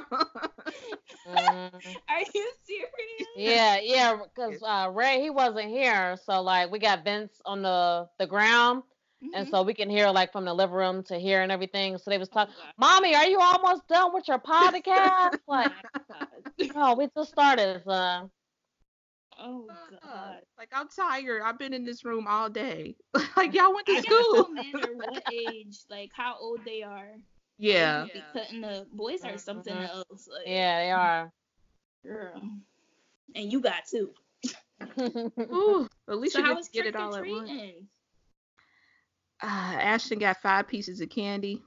Mm. 1.28 1.70
Are 2.08 2.20
you 2.34 2.52
serious? 2.64 3.28
Yeah, 3.36 3.78
yeah, 3.82 4.16
because 4.16 4.60
uh, 4.62 4.90
Ray 4.90 5.20
he 5.20 5.30
wasn't 5.30 5.68
here, 5.68 6.16
so 6.24 6.40
like 6.40 6.70
we 6.70 6.78
got 6.78 7.04
vents 7.04 7.40
on 7.44 7.62
the 7.62 8.08
the 8.18 8.26
ground, 8.26 8.82
and 9.34 9.46
Mhm. 9.46 9.50
so 9.50 9.62
we 9.62 9.74
can 9.74 9.90
hear 9.90 10.08
like 10.10 10.32
from 10.32 10.44
the 10.44 10.54
living 10.54 10.76
room 10.76 11.02
to 11.04 11.18
here 11.18 11.42
and 11.42 11.52
everything. 11.52 11.98
So 11.98 12.10
they 12.10 12.18
was 12.18 12.28
Oh, 12.30 12.34
talking, 12.34 12.54
God. 12.54 12.74
"Mommy, 12.78 13.14
are 13.14 13.26
you 13.26 13.38
almost 13.40 13.86
done 13.88 14.12
with 14.14 14.26
your 14.28 14.38
podcast?" 14.38 15.38
like, 15.48 15.72
God. 16.08 16.44
no, 16.74 16.94
we 16.94 17.08
just 17.16 17.30
started. 17.30 17.82
So. 17.84 18.30
Oh 19.38 19.66
God. 19.90 20.42
Like 20.58 20.68
I'm 20.72 20.88
tired. 20.88 21.42
I've 21.42 21.58
been 21.58 21.72
in 21.72 21.84
this 21.84 22.04
room 22.04 22.26
all 22.28 22.50
day. 22.50 22.96
like 23.36 23.54
y'all 23.54 23.72
went 23.74 23.86
to 23.86 23.92
I 23.92 24.00
guess 24.00 24.04
school. 24.04 24.48
no 24.48 24.62
matter 24.62 24.92
what 24.94 25.22
age, 25.30 25.78
like 25.88 26.10
how 26.14 26.36
old 26.38 26.64
they 26.64 26.82
are, 26.82 27.08
Yeah. 27.58 28.04
they 28.04 28.12
be 28.14 28.22
cutting 28.34 28.60
the 28.60 28.86
boys 28.92 29.22
are 29.24 29.38
something 29.38 29.74
Mhm. 29.74 29.88
else. 29.88 30.28
Like, 30.28 30.46
Yeah, 30.46 30.78
they 30.80 30.90
are. 30.90 31.32
girl. 32.02 32.42
And 33.34 33.52
you 33.52 33.60
got 33.60 33.86
two. 33.90 34.10
Ooh, 35.38 35.86
at 36.08 36.18
least 36.18 36.34
So 36.34 36.40
you 36.40 36.54
get 36.54 36.62
to 36.62 36.70
get 36.72 36.86
it 36.86 36.96
all 36.96 37.14
at 37.14 37.26
once. 37.26 37.50
Uh, 39.42 39.46
Ashton 39.46 40.18
got 40.18 40.42
five 40.42 40.68
pieces 40.68 41.00
of 41.00 41.08
candy. 41.08 41.62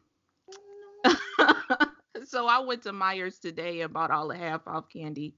So 2.25 2.47
I 2.47 2.59
went 2.59 2.83
to 2.83 2.91
Meijer's 2.91 3.39
today 3.39 3.81
and 3.81 3.93
bought 3.93 4.11
all 4.11 4.27
the 4.27 4.37
half 4.37 4.61
off 4.67 4.89
candy. 4.89 5.35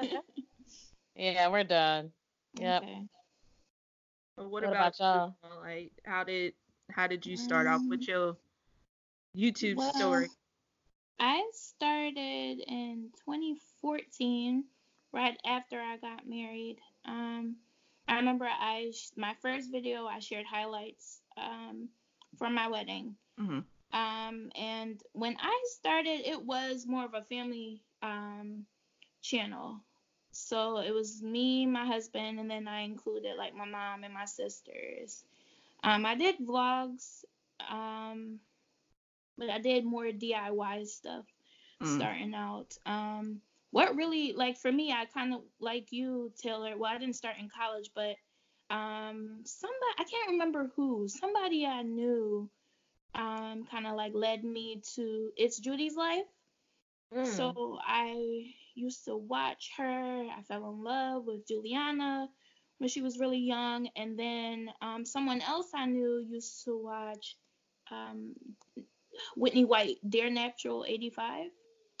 yeah, 1.14 1.48
we're 1.48 1.64
done. 1.64 2.12
Yep. 2.54 2.82
Okay. 2.82 3.08
But 4.36 4.48
what, 4.50 4.62
What 4.62 4.64
about, 4.64 4.94
about 4.94 4.98
y'all? 4.98 5.34
you? 5.44 5.58
Like, 5.60 5.92
how 6.04 6.24
did 6.24 6.54
how 6.90 7.06
did 7.06 7.26
you 7.26 7.36
start 7.36 7.66
off 7.66 7.82
with 7.88 8.00
Um, 8.00 8.08
your 8.08 8.36
YouTube 9.36 9.76
well, 9.76 9.92
story? 9.94 10.28
I 11.18 11.50
started 11.52 12.60
in 12.66 13.10
2014, 13.24 14.64
right 15.12 15.38
after 15.44 15.80
I 15.80 15.96
got 15.98 16.26
married. 16.28 16.78
Um, 17.04 17.56
I 18.08 18.16
remember 18.16 18.46
I 18.46 18.90
sh- 18.94 19.10
my 19.16 19.34
first 19.42 19.70
video 19.70 20.06
I 20.06 20.18
shared 20.20 20.46
highlights 20.46 21.20
um, 21.36 21.88
from 22.38 22.54
my 22.54 22.68
wedding. 22.68 23.16
hmm 23.38 23.60
Um, 23.92 24.50
and 24.56 25.00
when 25.12 25.36
I 25.40 25.64
started, 25.78 26.20
it 26.26 26.42
was 26.44 26.86
more 26.86 27.04
of 27.04 27.14
a 27.14 27.22
family 27.22 27.82
um, 28.02 28.66
channel. 29.22 29.80
So 30.32 30.78
it 30.78 30.92
was 30.92 31.22
me, 31.22 31.66
my 31.66 31.86
husband, 31.86 32.38
and 32.40 32.50
then 32.50 32.68
I 32.68 32.80
included 32.82 33.36
like 33.36 33.54
my 33.54 33.64
mom 33.66 34.04
and 34.04 34.14
my 34.14 34.26
sisters. 34.26 35.24
Um, 35.82 36.06
I 36.06 36.14
did 36.14 36.38
vlogs, 36.38 37.24
um, 37.70 38.40
but 39.38 39.50
I 39.50 39.58
did 39.58 39.84
more 39.84 40.10
DIY 40.12 40.84
stuff 40.84 41.24
Mm. 41.82 41.96
starting 41.96 42.34
out. 42.34 42.76
Um, 42.86 43.40
what 43.70 43.96
really 43.96 44.32
like 44.32 44.56
for 44.58 44.70
me, 44.72 44.92
I 44.92 45.06
kind 45.06 45.34
of 45.34 45.42
like 45.60 45.92
you, 45.92 46.32
Taylor. 46.40 46.76
Well, 46.76 46.90
I 46.92 46.98
didn't 46.98 47.16
start 47.16 47.36
in 47.38 47.48
college, 47.48 47.90
but 47.94 48.16
um, 48.70 49.40
somebody 49.44 49.94
I 49.98 50.04
can't 50.04 50.30
remember 50.32 50.70
who. 50.76 51.08
Somebody 51.08 51.66
I 51.66 51.82
knew 51.82 52.50
um, 53.14 53.64
kind 53.70 53.86
of 53.86 53.94
like 53.96 54.12
led 54.14 54.44
me 54.44 54.82
to 54.94 55.30
It's 55.36 55.58
Judy's 55.58 55.96
Life. 55.96 56.26
Mm. 57.12 57.56
So 57.56 57.78
I 57.84 58.54
used 58.74 59.04
to 59.06 59.16
watch 59.16 59.70
her. 59.76 60.26
I 60.36 60.42
fell 60.42 60.68
in 60.70 60.82
love 60.82 61.24
with 61.26 61.46
Juliana 61.46 62.28
when 62.78 62.88
she 62.88 63.02
was 63.02 63.18
really 63.18 63.38
young, 63.38 63.88
and 63.96 64.18
then 64.18 64.70
um, 64.80 65.04
someone 65.04 65.40
else 65.40 65.68
I 65.74 65.86
knew 65.86 66.18
used 66.28 66.64
to 66.64 66.76
watch 66.76 67.36
um, 67.90 68.34
Whitney 69.36 69.64
White, 69.64 69.98
Dear 70.08 70.30
Natural 70.30 70.84
85. 70.86 71.50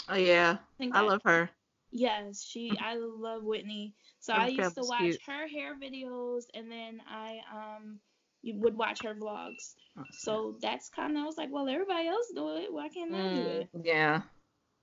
Oh 0.08 0.14
yeah, 0.14 0.58
I 0.80 1.00
that- 1.00 1.06
love 1.06 1.22
her. 1.24 1.50
Yes, 1.92 2.42
she. 2.42 2.78
I 2.80 2.96
love 2.96 3.42
Whitney. 3.44 3.94
So 4.20 4.32
I 4.32 4.48
used 4.48 4.74
to 4.76 4.84
watch 4.84 5.00
cute. 5.00 5.22
her 5.26 5.46
hair 5.48 5.74
videos, 5.78 6.44
and 6.54 6.70
then 6.70 7.00
I 7.08 7.40
um 7.52 8.00
you 8.42 8.54
would 8.58 8.76
watch 8.76 9.02
her 9.02 9.14
vlogs. 9.14 9.74
So 10.10 10.56
that's 10.60 10.88
kind 10.88 11.16
of 11.16 11.22
I 11.22 11.26
was 11.26 11.36
like, 11.36 11.50
well, 11.52 11.68
everybody 11.68 12.08
else 12.08 12.30
do 12.34 12.56
it. 12.56 12.72
Why 12.72 12.88
can't 12.88 13.14
I 13.14 13.28
do 13.28 13.46
Mm. 13.46 13.60
it? 13.60 13.68
yeah. 13.84 14.22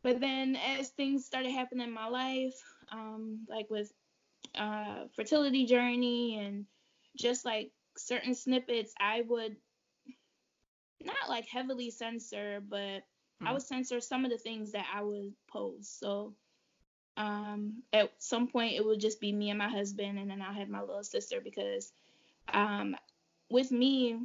But 0.08 0.22
then 0.22 0.56
as 0.58 0.90
things 0.92 1.26
started 1.26 1.52
happening 1.52 1.88
in 1.88 1.94
my 1.94 2.08
life, 2.08 2.56
um, 2.92 3.46
like 3.50 3.70
with 3.70 3.94
uh 4.56 5.08
fertility 5.16 5.66
journey 5.66 6.38
and 6.40 6.68
just 7.18 7.46
like 7.46 7.72
certain 7.98 8.36
snippets, 8.36 8.94
I 9.00 9.22
would 9.22 9.58
not 11.04 11.30
like 11.30 11.48
heavily 11.48 11.92
censor, 11.92 12.62
but 12.68 13.04
I 13.46 13.52
Mm. 13.52 13.62
would 13.62 13.62
censor 13.64 14.02
some 14.02 14.26
of 14.26 14.32
the 14.32 14.38
things 14.38 14.72
that 14.74 14.86
I 14.94 15.02
would 15.04 15.34
post. 15.48 16.00
So 16.00 16.36
um 17.18 17.84
at 17.94 18.12
some 18.22 18.48
point 18.48 18.76
it 18.76 18.86
would 18.86 19.00
just 19.00 19.22
be 19.22 19.32
me 19.34 19.50
and 19.50 19.60
my 19.60 19.70
husband 19.70 20.20
and 20.20 20.30
then 20.32 20.42
I'll 20.42 20.54
have 20.54 20.70
my 20.70 20.82
little 20.82 21.04
sister 21.04 21.42
because 21.42 21.92
um 22.54 22.96
with 23.50 23.72
me 23.72 24.18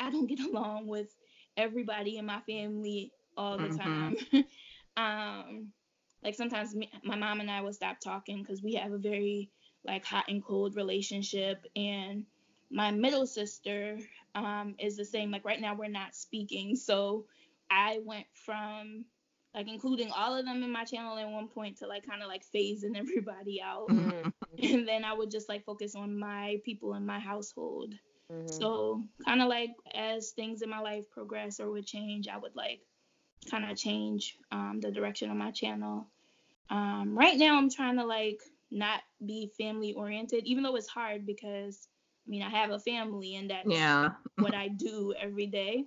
I 0.00 0.10
don't 0.10 0.26
get 0.26 0.40
along 0.48 0.86
with 0.86 1.14
everybody 1.56 2.16
in 2.16 2.26
my 2.26 2.40
family 2.40 3.12
all 3.36 3.58
the 3.58 3.68
Mhm. 3.68 3.70
time. 3.70 4.16
um 4.96 5.72
like 6.22 6.34
sometimes 6.34 6.74
me, 6.74 6.90
my 7.02 7.16
mom 7.16 7.40
and 7.40 7.50
I 7.50 7.62
will 7.62 7.72
stop 7.72 7.98
talking 8.00 8.42
because 8.42 8.62
we 8.62 8.74
have 8.74 8.92
a 8.92 8.98
very 8.98 9.50
like 9.84 10.04
hot 10.04 10.26
and 10.28 10.44
cold 10.44 10.76
relationship. 10.76 11.64
And 11.74 12.26
my 12.70 12.90
middle 12.90 13.26
sister 13.26 13.98
um 14.34 14.74
is 14.78 14.96
the 14.96 15.04
same. 15.04 15.30
Like 15.30 15.44
right 15.44 15.60
now 15.60 15.74
we're 15.74 15.88
not 15.88 16.14
speaking. 16.14 16.76
So 16.76 17.26
I 17.70 18.00
went 18.04 18.26
from 18.34 19.04
like 19.54 19.68
including 19.68 20.10
all 20.12 20.36
of 20.36 20.44
them 20.44 20.62
in 20.62 20.70
my 20.70 20.84
channel 20.84 21.18
at 21.18 21.28
one 21.28 21.48
point 21.48 21.78
to 21.78 21.86
like 21.86 22.06
kind 22.06 22.22
of 22.22 22.28
like 22.28 22.42
phasing 22.54 22.96
everybody 22.96 23.60
out. 23.62 23.88
Mm. 23.88 24.32
and 24.62 24.86
then 24.88 25.04
I 25.04 25.12
would 25.12 25.30
just 25.30 25.48
like 25.48 25.64
focus 25.64 25.94
on 25.94 26.18
my 26.18 26.58
people 26.64 26.94
in 26.94 27.06
my 27.06 27.18
household. 27.18 27.94
Mhm. 28.30 28.48
so 28.52 29.02
kind 29.24 29.42
of 29.42 29.48
like 29.48 29.70
as 29.92 30.30
things 30.30 30.62
in 30.62 30.70
my 30.70 30.78
life 30.80 31.10
progress 31.10 31.58
or 31.58 31.70
would 31.70 31.86
change, 31.86 32.28
I 32.28 32.38
would 32.38 32.54
like 32.54 32.80
kind 33.48 33.68
of 33.70 33.76
change 33.76 34.36
um, 34.50 34.78
the 34.80 34.90
direction 34.90 35.30
of 35.30 35.36
my 35.36 35.50
channel. 35.50 36.06
Um, 36.70 37.16
right 37.16 37.36
now, 37.36 37.56
I'm 37.56 37.70
trying 37.70 37.96
to 37.96 38.04
like 38.04 38.40
not 38.70 39.00
be 39.24 39.50
family 39.58 39.92
oriented, 39.94 40.44
even 40.46 40.62
though 40.62 40.76
it's 40.76 40.88
hard 40.88 41.26
because 41.26 41.88
I 42.26 42.30
mean 42.30 42.42
I 42.42 42.48
have 42.50 42.70
a 42.70 42.78
family 42.78 43.36
and 43.36 43.50
that's 43.50 43.96
Yeah. 43.96 44.10
what 44.36 44.54
I 44.54 44.68
do 44.68 45.14
every 45.18 45.46
day. 45.46 45.84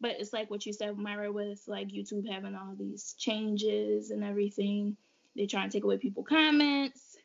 But 0.00 0.12
it's 0.18 0.32
like 0.32 0.50
what 0.50 0.66
you 0.66 0.72
said, 0.72 0.96
Myra, 0.96 1.32
with 1.32 1.62
like 1.66 1.88
YouTube 1.88 2.30
having 2.30 2.54
all 2.54 2.74
these 2.78 3.14
changes 3.18 4.10
and 4.10 4.24
everything. 4.24 4.96
They're 5.36 5.46
trying 5.46 5.68
to 5.70 5.76
take 5.76 5.84
away 5.84 5.98
people 5.98 6.24
comments 6.24 7.16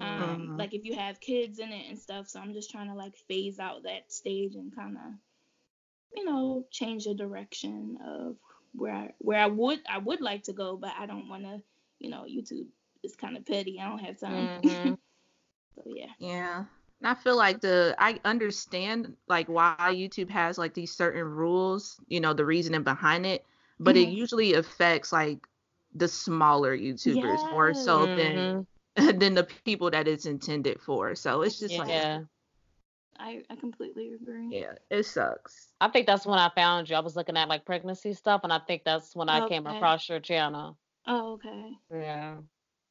um, 0.00 0.52
Mhm. 0.52 0.58
like 0.58 0.74
if 0.74 0.84
you 0.84 0.94
have 0.96 1.20
kids 1.20 1.58
in 1.58 1.70
it 1.72 1.88
and 1.88 1.98
stuff. 1.98 2.28
So 2.28 2.40
I'm 2.40 2.52
just 2.52 2.70
trying 2.70 2.88
to 2.88 2.94
like 2.94 3.14
phase 3.28 3.58
out 3.58 3.84
that 3.84 4.12
stage 4.12 4.54
and 4.56 4.74
kind 4.74 4.96
of, 4.96 5.12
you 6.14 6.24
know, 6.24 6.66
change 6.70 7.04
the 7.04 7.14
direction 7.14 7.98
of 8.04 8.36
where 8.74 8.92
I 8.94 9.14
where 9.18 9.38
I 9.40 9.46
would 9.46 9.80
I 9.88 9.98
would 9.98 10.20
like 10.20 10.44
to 10.44 10.52
go, 10.52 10.76
but 10.76 10.92
I 10.98 11.06
don't 11.06 11.28
want 11.28 11.44
to, 11.44 11.62
you 11.98 12.10
know, 12.10 12.24
YouTube 12.24 12.66
is 13.02 13.16
kind 13.16 13.36
of 13.36 13.46
petty. 13.46 13.78
I 13.80 13.88
don't 13.88 13.98
have 14.00 14.18
time. 14.20 14.52
Mhm. 14.62 14.96
so 15.74 15.82
yeah. 15.86 16.12
Yeah. 16.18 16.64
And 17.00 17.08
I 17.08 17.14
feel 17.14 17.36
like 17.36 17.60
the 17.60 17.94
I 17.98 18.20
understand 18.24 19.16
like 19.28 19.48
why 19.48 19.76
YouTube 19.78 20.16
has 20.18 20.46
like 20.46 20.60
these 20.60 20.78
certain 20.80 21.10
rules, 21.12 21.88
you 21.98 22.08
know, 22.20 22.32
the 22.32 22.44
reasoning 22.44 22.82
behind 22.82 23.26
it, 23.26 23.44
but 23.78 23.96
it 23.96 24.08
Mhm. 24.08 24.08
usually 24.08 24.54
affects 24.54 25.12
like 25.12 25.38
the 25.94 26.08
smaller 26.08 26.76
YouTubers 26.76 27.50
more 27.50 27.74
so 27.74 28.06
than 28.16 28.50
than 28.96 29.34
the 29.34 29.44
people 29.44 29.90
that 29.90 30.06
it's 30.08 30.26
intended 30.26 30.80
for. 30.80 31.14
So 31.14 31.42
it's 31.42 31.58
just 31.58 31.78
like 31.78 31.88
yeah. 31.88 32.24
I 33.18 33.44
I 33.50 33.56
completely 33.56 34.12
agree. 34.12 34.56
yeah, 34.56 34.74
it 34.90 35.04
sucks. 35.04 35.72
I 35.80 35.88
think 35.88 36.06
that's 36.06 36.26
when 36.26 36.38
I 36.38 36.48
found 36.54 36.88
you. 36.90 36.96
I 36.96 37.00
was 37.00 37.16
looking 37.16 37.36
at 37.36 37.48
like 37.48 37.64
pregnancy 37.64 38.12
stuff, 38.12 38.40
and 38.44 38.52
I 38.52 38.58
think 38.58 38.84
that's 38.84 39.14
when 39.16 39.28
I 39.28 39.40
came 39.40 39.66
across 39.66 40.08
your 40.08 40.20
channel. 40.20 40.78
Oh 41.06 41.32
okay. 41.34 41.78
Yeah. 41.90 42.38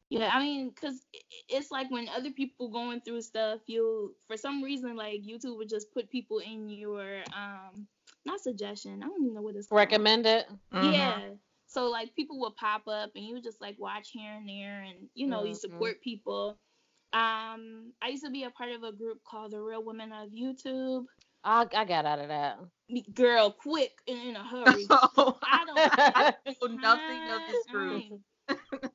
Yeah, 0.09 0.29
I 0.33 0.41
mean, 0.41 0.71
cause 0.73 1.05
it's 1.49 1.71
like 1.71 1.89
when 1.89 2.09
other 2.09 2.31
people 2.31 2.69
going 2.69 3.01
through 3.01 3.21
stuff, 3.21 3.61
you 3.67 4.15
for 4.27 4.35
some 4.37 4.61
reason 4.63 4.95
like 4.95 5.21
YouTube 5.21 5.57
would 5.57 5.69
just 5.69 5.91
put 5.93 6.09
people 6.09 6.39
in 6.39 6.69
your 6.69 7.23
um 7.35 7.87
not 8.25 8.39
suggestion. 8.41 9.01
I 9.03 9.07
don't 9.07 9.23
even 9.23 9.33
know 9.33 9.41
what 9.41 9.55
it's 9.55 9.67
called. 9.67 10.01
Recommend 10.01 10.25
it. 10.25 10.47
Mhm. 10.73 10.93
Yeah. 10.93 11.29
So 11.67 11.89
like 11.89 12.15
people 12.15 12.39
would 12.41 12.55
pop 12.55 12.87
up 12.87 13.11
and 13.15 13.25
you 13.25 13.35
would 13.35 13.43
just 13.43 13.61
like 13.61 13.77
watch 13.79 14.09
here 14.11 14.33
and 14.33 14.47
there 14.49 14.81
and 14.81 15.09
you 15.13 15.27
know 15.27 15.43
you 15.43 15.55
Mhm. 15.55 15.55
support 15.55 16.01
people. 16.01 16.57
Um, 17.13 17.93
I 18.01 18.09
used 18.09 18.23
to 18.23 18.31
be 18.31 18.43
a 18.43 18.49
part 18.51 18.71
of 18.71 18.83
a 18.83 18.91
group 18.91 19.19
called 19.23 19.51
the 19.51 19.61
Real 19.61 19.83
Women 19.83 20.11
of 20.11 20.29
YouTube. 20.29 21.05
I 21.43 21.67
I 21.73 21.85
got 21.85 22.05
out 22.05 22.19
of 22.19 22.27
that. 22.29 22.59
Girl, 23.13 23.51
quick 23.51 23.91
and 24.07 24.19
in 24.29 24.35
a 24.35 24.43
hurry. 24.47 24.87
Oh, 24.89 25.39
I 25.43 25.65
don't 25.65 25.93
I 26.15 26.31
know 26.51 26.67
nothing 26.67 27.29
of 27.29 27.41
this 27.47 27.65
group. 27.67 28.03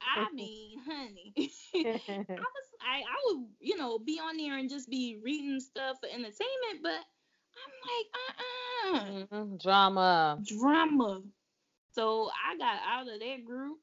I 0.00 0.32
mean, 0.34 0.78
honey. 0.86 1.34
I 1.38 2.40
was 2.40 2.68
I, 2.80 3.00
I 3.00 3.16
would 3.26 3.46
you 3.60 3.76
know 3.76 3.98
be 3.98 4.18
on 4.18 4.36
there 4.36 4.56
and 4.58 4.68
just 4.70 4.88
be 4.90 5.18
reading 5.22 5.60
stuff 5.60 5.98
for 6.00 6.08
entertainment, 6.08 6.82
but 6.82 7.00
I'm 7.62 7.72
like 7.90 8.06
uh 8.14 8.98
uh 8.98 9.10
Mhm. 9.28 9.60
Drama. 9.60 10.42
drama. 10.44 11.22
So 11.92 12.30
I 12.30 12.56
got 12.56 12.80
out 12.86 13.08
of 13.12 13.20
that 13.20 13.44
group, 13.44 13.78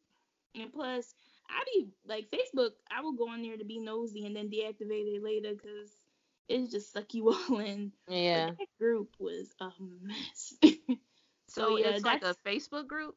and 0.56 0.72
plus 0.74 1.13
I 1.49 1.63
be 1.73 1.88
like 2.06 2.29
Facebook. 2.32 2.71
I 2.91 3.01
would 3.01 3.17
go 3.17 3.29
on 3.29 3.41
there 3.41 3.58
to 3.58 3.65
be 3.65 3.79
nosy 3.79 4.25
and 4.25 4.36
then 4.36 4.49
deactivate 4.49 5.15
it 5.15 5.23
later 5.23 5.53
because 5.53 5.95
it 6.47 6.69
just 6.69 6.91
suck 6.91 7.13
you 7.13 7.29
all 7.49 7.60
in. 7.60 7.91
But 8.32 8.45
Yeah. 8.45 8.56
that 8.58 8.67
group 8.79 9.10
was 9.19 9.53
a 9.60 9.71
mess. 9.79 10.56
So 11.47 11.77
yeah, 11.77 11.95
it's 11.95 12.06
like 12.06 12.21
a 12.23 12.36
Facebook 12.45 12.88
group? 12.88 13.15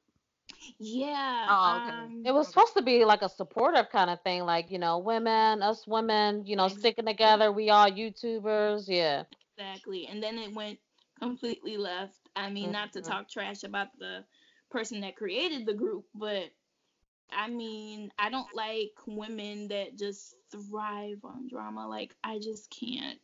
yeah. 0.78 1.48
Oh, 1.48 1.76
okay. 1.78 1.92
um, 1.94 2.24
It 2.24 2.32
was 2.32 2.48
supposed 2.48 2.74
to 2.74 2.82
be 2.82 3.04
like 3.04 3.22
a 3.22 3.28
supportive 3.28 3.90
kind 3.90 4.10
of 4.10 4.20
thing, 4.22 4.44
like 4.44 4.70
you 4.70 4.78
know, 4.78 4.98
women, 4.98 5.62
us 5.62 5.86
women, 5.86 6.44
you 6.46 6.56
know, 6.56 6.68
sticking 6.68 7.06
together. 7.06 7.52
We 7.52 7.70
all 7.70 7.88
YouTubers. 7.88 8.84
Yeah. 8.88 9.24
Exactly. 9.56 10.06
And 10.06 10.22
then 10.22 10.38
it 10.38 10.54
went 10.54 10.78
completely 11.20 11.76
left. 11.76 12.18
I 12.36 12.50
mean, 12.50 12.70
not 12.70 12.92
to 12.92 13.02
Mhm. 13.02 13.02
talk 13.02 13.28
trash 13.28 13.62
about 13.64 13.88
the 13.98 14.24
person 14.70 15.00
that 15.00 15.16
created 15.16 15.66
the 15.66 15.74
group, 15.74 16.06
but 16.14 16.50
I 17.30 17.48
mean, 17.48 18.10
I 18.18 18.30
don't 18.30 18.54
like 18.54 18.92
women 19.06 19.68
that 19.68 19.98
just 19.98 20.34
thrive 20.50 21.18
on 21.24 21.48
drama. 21.48 21.88
Like, 21.88 22.14
I 22.22 22.38
just 22.38 22.70
can't. 22.70 23.18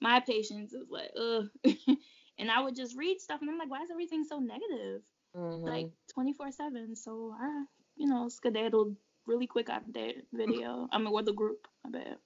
My 0.00 0.20
patience 0.20 0.72
is 0.72 0.88
like, 0.90 1.10
ugh. 1.16 1.48
and 2.38 2.50
I 2.50 2.60
would 2.60 2.76
just 2.76 2.96
read 2.96 3.20
stuff, 3.20 3.40
and 3.40 3.50
I'm 3.50 3.58
like, 3.58 3.70
why 3.70 3.82
is 3.82 3.90
everything 3.90 4.24
so 4.24 4.38
negative? 4.38 5.02
Mhm. 5.36 5.62
Like 5.62 5.90
24 6.12 6.52
7. 6.52 6.96
So 6.96 7.34
I, 7.38 7.64
you 7.96 8.06
know, 8.06 8.28
skedaddled 8.28 8.96
really 9.26 9.46
quick 9.46 9.68
out 9.68 9.86
of 9.86 9.92
that 9.94 10.14
video. 10.32 10.88
I 10.90 10.98
mean, 10.98 11.12
with 11.12 11.26
the 11.26 11.32
group. 11.32 11.68
I 11.84 11.90
bet. 11.90 12.18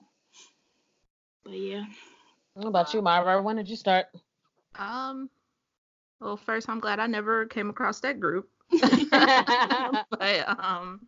But 1.44 1.59
yeah. 1.59 1.85
What 2.55 2.68
about 2.68 2.94
you, 2.94 3.03
Myra? 3.03 3.42
When 3.42 3.57
did 3.57 3.68
you 3.68 3.77
start? 3.77 4.07
Um, 4.79 5.29
well, 6.20 6.37
first, 6.37 6.68
I'm 6.68 6.81
glad 6.81 7.01
I 7.01 7.07
never 7.07 7.46
came 7.46 7.68
across 7.68 8.01
that 8.01 8.20
group. 8.20 8.48
but 9.11 10.48
um, 10.48 11.06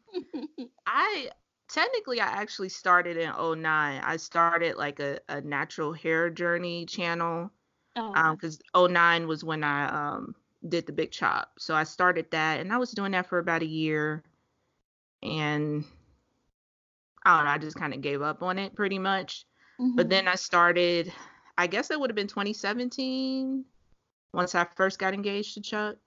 I 0.86 1.30
technically 1.68 2.20
I 2.20 2.26
actually 2.26 2.68
started 2.68 3.16
in 3.16 3.30
09. 3.30 4.02
I 4.04 4.16
started 4.16 4.76
like 4.76 5.00
a, 5.00 5.20
a 5.28 5.40
natural 5.40 5.92
hair 5.92 6.30
journey 6.30 6.86
channel. 6.86 7.50
Oh, 7.96 8.12
Um, 8.14 8.36
because 8.36 8.60
09 8.74 9.26
was 9.28 9.44
when 9.44 9.64
I 9.64 9.86
um 9.88 10.34
did 10.68 10.86
the 10.86 10.92
big 10.92 11.10
chop. 11.12 11.52
So 11.58 11.74
I 11.74 11.84
started 11.84 12.30
that 12.32 12.60
and 12.60 12.72
I 12.72 12.78
was 12.78 12.92
doing 12.92 13.12
that 13.12 13.26
for 13.28 13.38
about 13.38 13.62
a 13.62 13.66
year. 13.66 14.24
And 15.22 15.84
I 17.24 17.36
don't 17.36 17.44
know, 17.46 17.50
I 17.50 17.58
just 17.58 17.76
kind 17.76 17.94
of 17.94 18.00
gave 18.00 18.22
up 18.22 18.42
on 18.42 18.58
it 18.58 18.74
pretty 18.74 18.98
much. 18.98 19.46
But 19.94 20.08
mhm. 20.08 20.10
then 20.10 20.28
I 20.28 20.36
started, 20.36 21.12
I 21.56 21.66
guess 21.66 21.90
it 21.90 21.98
would 22.00 22.10
have 22.10 22.16
been 22.16 22.28
2017 22.28 23.64
once 24.32 24.54
I 24.54 24.64
first 24.76 24.98
got 24.98 25.14
engaged 25.14 25.54
to 25.54 25.60
Chuck. 25.62 26.03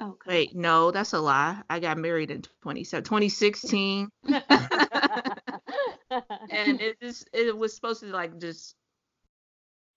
Okay. 0.00 0.30
Wait, 0.30 0.56
no, 0.56 0.90
that's 0.90 1.12
a 1.12 1.20
lie. 1.20 1.60
I 1.68 1.80
got 1.80 1.98
married 1.98 2.30
in 2.30 2.42
27, 2.62 3.04
2016. 3.04 4.08
and 4.28 4.40
it 6.80 7.00
just 7.00 7.28
it 7.32 7.56
was 7.56 7.74
supposed 7.74 8.00
to 8.00 8.06
like 8.06 8.38
just 8.38 8.74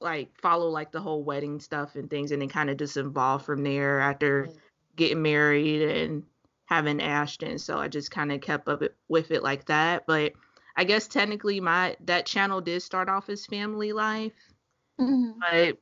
like 0.01 0.29
follow 0.41 0.69
like 0.69 0.91
the 0.91 1.01
whole 1.01 1.23
wedding 1.23 1.59
stuff 1.59 1.95
and 1.95 2.09
things 2.09 2.31
and 2.31 2.41
then 2.41 2.49
kind 2.49 2.69
of 2.69 2.77
just 2.77 2.97
evolve 2.97 3.45
from 3.45 3.63
there 3.63 3.99
after 3.99 4.47
Mm. 4.47 4.57
getting 4.95 5.21
married 5.21 5.81
and 5.81 6.23
having 6.65 7.01
Ashton. 7.01 7.57
So 7.57 7.77
I 7.77 7.87
just 7.87 8.11
kind 8.11 8.31
of 8.31 8.41
kept 8.41 8.67
up 8.67 8.81
it, 8.81 8.95
with 9.07 9.31
it 9.31 9.43
like 9.43 9.65
that. 9.65 10.05
But 10.05 10.33
I 10.75 10.83
guess 10.83 11.07
technically 11.07 11.59
my 11.59 11.95
that 12.05 12.25
channel 12.25 12.61
did 12.61 12.81
start 12.81 13.09
off 13.09 13.29
as 13.29 13.45
family 13.45 13.93
life, 13.93 14.33
Mhm. 14.99 15.35
but 15.39 15.77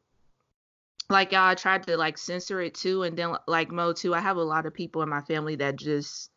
like 1.11 1.31
y'all 1.31 1.41
I 1.49 1.55
tried 1.55 1.83
to 1.85 1.97
like 1.97 2.17
censor 2.17 2.61
it 2.61 2.75
too 2.75 3.03
and 3.03 3.17
then 3.17 3.35
like 3.47 3.71
Mo 3.71 3.93
too. 3.93 4.15
I 4.15 4.19
have 4.21 4.37
a 4.37 4.43
lot 4.43 4.65
of 4.65 4.73
people 4.73 5.01
in 5.03 5.09
my 5.09 5.21
family 5.21 5.55
that 5.57 5.75
just 5.77 6.31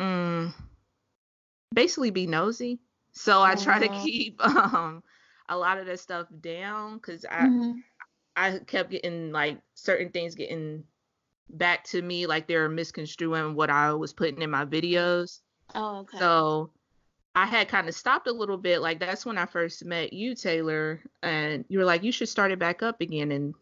mm, 0.00 0.52
basically 1.74 2.10
be 2.10 2.26
nosy. 2.26 2.80
So 3.12 3.42
I 3.42 3.54
try 3.56 3.78
to 3.80 3.88
keep 3.88 4.40
um 4.46 5.02
a 5.48 5.56
lot 5.56 5.78
of 5.78 5.86
that 5.86 6.00
stuff 6.00 6.26
down 6.40 6.96
because 6.96 7.24
I 7.24 7.48
Mhm. 7.48 7.82
I 8.36 8.60
kept 8.66 8.90
getting 8.90 9.32
like 9.32 9.60
certain 9.74 10.10
things 10.10 10.34
getting 10.34 10.84
back 11.50 11.84
to 11.84 12.00
me 12.02 12.26
like 12.26 12.46
they're 12.46 12.68
misconstruing 12.68 13.54
what 13.54 13.70
I 13.70 13.92
was 13.94 14.12
putting 14.14 14.42
in 14.42 14.50
my 14.50 14.64
videos. 14.66 15.40
Oh, 15.74 15.98
okay. 16.00 16.18
So 16.18 16.70
I 17.34 17.46
had 17.46 17.68
kind 17.68 17.88
of 17.88 17.94
stopped 17.94 18.28
a 18.28 18.32
little 18.32 18.58
bit. 18.58 18.80
Like 18.82 19.00
that's 19.00 19.26
when 19.26 19.38
I 19.38 19.46
first 19.46 19.84
met 19.84 20.12
you, 20.12 20.34
Taylor, 20.34 21.02
and 21.22 21.64
you 21.68 21.78
were 21.78 21.84
like, 21.84 22.02
you 22.04 22.12
should 22.12 22.28
start 22.28 22.52
it 22.52 22.58
back 22.58 22.82
up 22.82 23.00
again. 23.00 23.32
And 23.32 23.54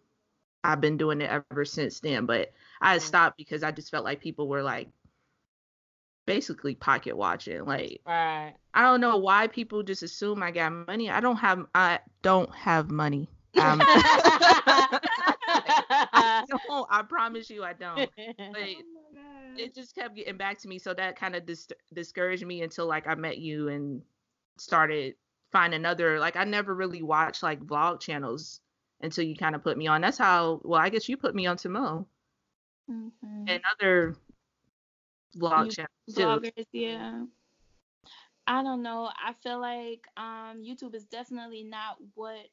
I've 0.64 0.80
been 0.80 0.96
doing 0.96 1.20
it 1.20 1.30
ever 1.30 1.64
since 1.64 2.00
then. 2.00 2.26
But 2.26 2.52
I 2.80 2.96
Mhm. 2.96 2.98
stopped 2.98 3.36
because 3.36 3.62
I 3.62 3.70
just 3.72 3.90
felt 3.90 4.04
like 4.04 4.20
people 4.20 4.48
were 4.48 4.62
like 4.62 4.88
basically 6.26 6.74
pocket 6.74 7.16
watching. 7.16 7.64
Like 7.64 8.00
right. 8.06 8.54
I 8.74 8.82
don't 8.82 9.00
know 9.00 9.16
why 9.18 9.48
people 9.48 9.82
just 9.82 10.02
assume 10.02 10.42
I 10.42 10.50
got 10.52 10.72
money. 10.72 11.10
I 11.10 11.20
don't 11.20 11.36
have 11.36 11.66
I 11.74 12.00
don't 12.22 12.54
have 12.54 12.90
money. 12.90 13.28
Um, 13.56 13.80
I 13.96 15.00
don't. 16.48 16.86
I 16.90 17.02
promise 17.02 17.50
you 17.50 17.64
I 17.64 17.72
don't. 17.74 18.10
But 18.52 18.68
Oh 19.16 19.56
it 19.56 19.74
just 19.74 19.94
kept 19.94 20.14
getting 20.14 20.36
back 20.36 20.58
to 20.58 20.68
me 20.68 20.78
so 20.78 20.94
that 20.94 21.16
kind 21.16 21.34
of 21.34 21.44
dis- 21.46 21.68
discouraged 21.92 22.46
me 22.46 22.62
until 22.62 22.86
like 22.86 23.06
i 23.06 23.14
met 23.14 23.38
you 23.38 23.68
and 23.68 24.02
started 24.58 25.14
finding 25.52 25.84
other 25.84 26.18
like 26.20 26.36
i 26.36 26.44
never 26.44 26.74
really 26.74 27.02
watched 27.02 27.42
like 27.42 27.60
vlog 27.60 28.00
channels 28.00 28.60
until 29.00 29.24
you 29.24 29.36
kind 29.36 29.54
of 29.54 29.62
put 29.62 29.76
me 29.78 29.86
on 29.86 30.00
that's 30.00 30.18
how 30.18 30.60
well 30.64 30.80
i 30.80 30.88
guess 30.88 31.08
you 31.08 31.16
put 31.16 31.34
me 31.34 31.46
on 31.46 31.56
to 31.56 31.68
mo 31.68 32.06
Mhm. 32.90 33.48
and 33.48 33.62
other 33.72 34.16
vlog 35.36 35.66
You- 35.66 35.70
channels 35.70 36.14
too 36.14 36.22
Vloggers, 36.22 36.66
yeah. 36.72 37.24
I 38.46 38.62
don't 38.62 38.82
know. 38.82 39.08
I 39.24 39.32
feel 39.34 39.60
like 39.60 40.06
um 40.16 40.62
YouTube 40.62 40.94
is 40.94 41.04
definitely 41.04 41.62
not 41.62 41.98
what 42.14 42.48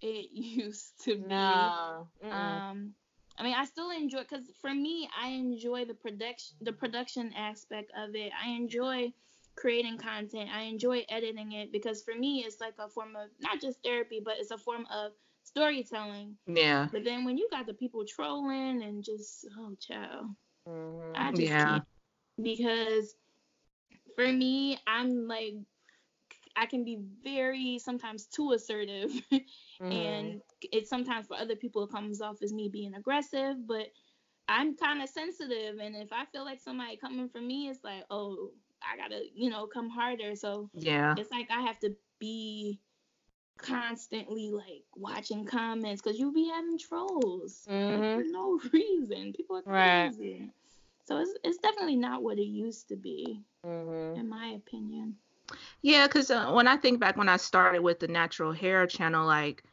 it 0.00 0.30
used 0.32 1.04
to 1.04 1.14
be. 1.14 1.28
no. 1.28 2.08
Mm-mm. 2.24 2.32
Um, 2.32 2.94
I 3.38 3.44
mean, 3.44 3.54
I 3.54 3.64
still 3.66 3.90
enjoy 3.90 4.22
because 4.22 4.50
for 4.60 4.74
me, 4.74 5.08
I 5.16 5.28
enjoy 5.28 5.84
the 5.84 5.94
production, 5.94 6.56
the 6.60 6.72
production 6.72 7.32
aspect 7.36 7.92
of 7.96 8.16
it. 8.16 8.32
I 8.34 8.50
enjoy 8.50 9.12
creating 9.54 9.98
content. 9.98 10.50
I 10.52 10.62
enjoy 10.62 11.04
editing 11.08 11.52
it 11.52 11.70
because 11.70 12.02
for 12.02 12.14
me, 12.16 12.42
it's 12.44 12.60
like 12.60 12.74
a 12.80 12.88
form 12.88 13.14
of 13.14 13.28
not 13.40 13.60
just 13.60 13.80
therapy, 13.84 14.20
but 14.24 14.34
it's 14.38 14.50
a 14.50 14.58
form 14.58 14.86
of 14.92 15.12
storytelling. 15.48 16.36
yeah 16.46 16.88
But 16.92 17.04
then 17.04 17.24
when 17.24 17.38
you 17.38 17.48
got 17.50 17.66
the 17.66 17.74
people 17.74 18.04
trolling 18.06 18.82
and 18.82 19.04
just 19.04 19.46
oh, 19.58 19.74
child, 19.80 20.26
Mhm. 20.66 21.14
I 21.14 21.32
just 21.32 21.50
Yeah. 21.50 21.64
can't 21.64 21.84
because 22.42 23.16
for 24.16 24.30
me, 24.30 24.78
I'm 24.86 25.26
like 25.26 25.54
I 26.56 26.66
can 26.66 26.84
be 26.84 26.98
very 27.22 27.78
sometimes 27.78 28.26
too 28.26 28.52
assertive 28.52 29.10
Mhm. 29.80 29.90
and 29.90 30.42
it 30.72 30.88
sometimes 30.88 31.26
for 31.28 31.36
other 31.36 31.56
people 31.56 31.84
it 31.84 31.90
comes 31.90 32.20
off 32.20 32.42
as 32.42 32.52
me 32.52 32.68
being 32.68 32.94
aggressive 32.94 33.56
but 33.66 33.86
i'm 34.48 34.76
kind 34.76 35.02
of 35.02 35.08
sensitive 35.08 35.78
and 35.80 35.96
if 35.96 36.12
i 36.12 36.24
feel 36.26 36.44
like 36.44 36.60
somebody 36.60 36.96
coming 36.96 37.28
for 37.28 37.40
me 37.40 37.68
it's 37.68 37.84
like 37.84 38.04
oh 38.10 38.50
i 38.82 38.96
gotta 38.96 39.22
you 39.34 39.50
know 39.50 39.66
come 39.66 39.88
harder 39.88 40.34
so 40.34 40.70
yeah 40.74 41.14
it's 41.16 41.30
like 41.30 41.48
i 41.50 41.62
have 41.62 41.78
to 41.78 41.94
be 42.18 42.80
constantly 43.58 44.50
like 44.50 44.84
watching 44.96 45.44
comments 45.44 46.02
because 46.02 46.18
you'll 46.18 46.32
be 46.32 46.48
having 46.48 46.78
trolls 46.78 47.68
Mhm. 47.68 48.14
for 48.14 48.24
no 48.24 48.58
reason 48.72 49.32
people 49.32 49.56
are 49.56 49.62
Right. 49.64 50.12
crazy 50.12 50.50
so 51.04 51.18
it's, 51.18 51.34
it's 51.44 51.58
definitely 51.58 51.96
not 51.96 52.22
what 52.22 52.38
it 52.38 52.46
used 52.46 52.88
to 52.88 52.96
be 52.96 53.42
Mhm. 53.64 54.16
in 54.18 54.28
my 54.28 54.48
opinion 54.56 55.16
Yeah, 55.82 56.06
because 56.06 56.30
uh, 56.30 56.50
when 56.52 56.66
I 56.68 56.76
think 56.76 57.00
back 57.00 57.16
when 57.16 57.28
I 57.28 57.36
started 57.36 57.82
with 57.82 58.00
the 58.00 58.08
natural 58.08 58.52
hair 58.52 58.86
channel, 58.86 59.26
like 59.26 59.64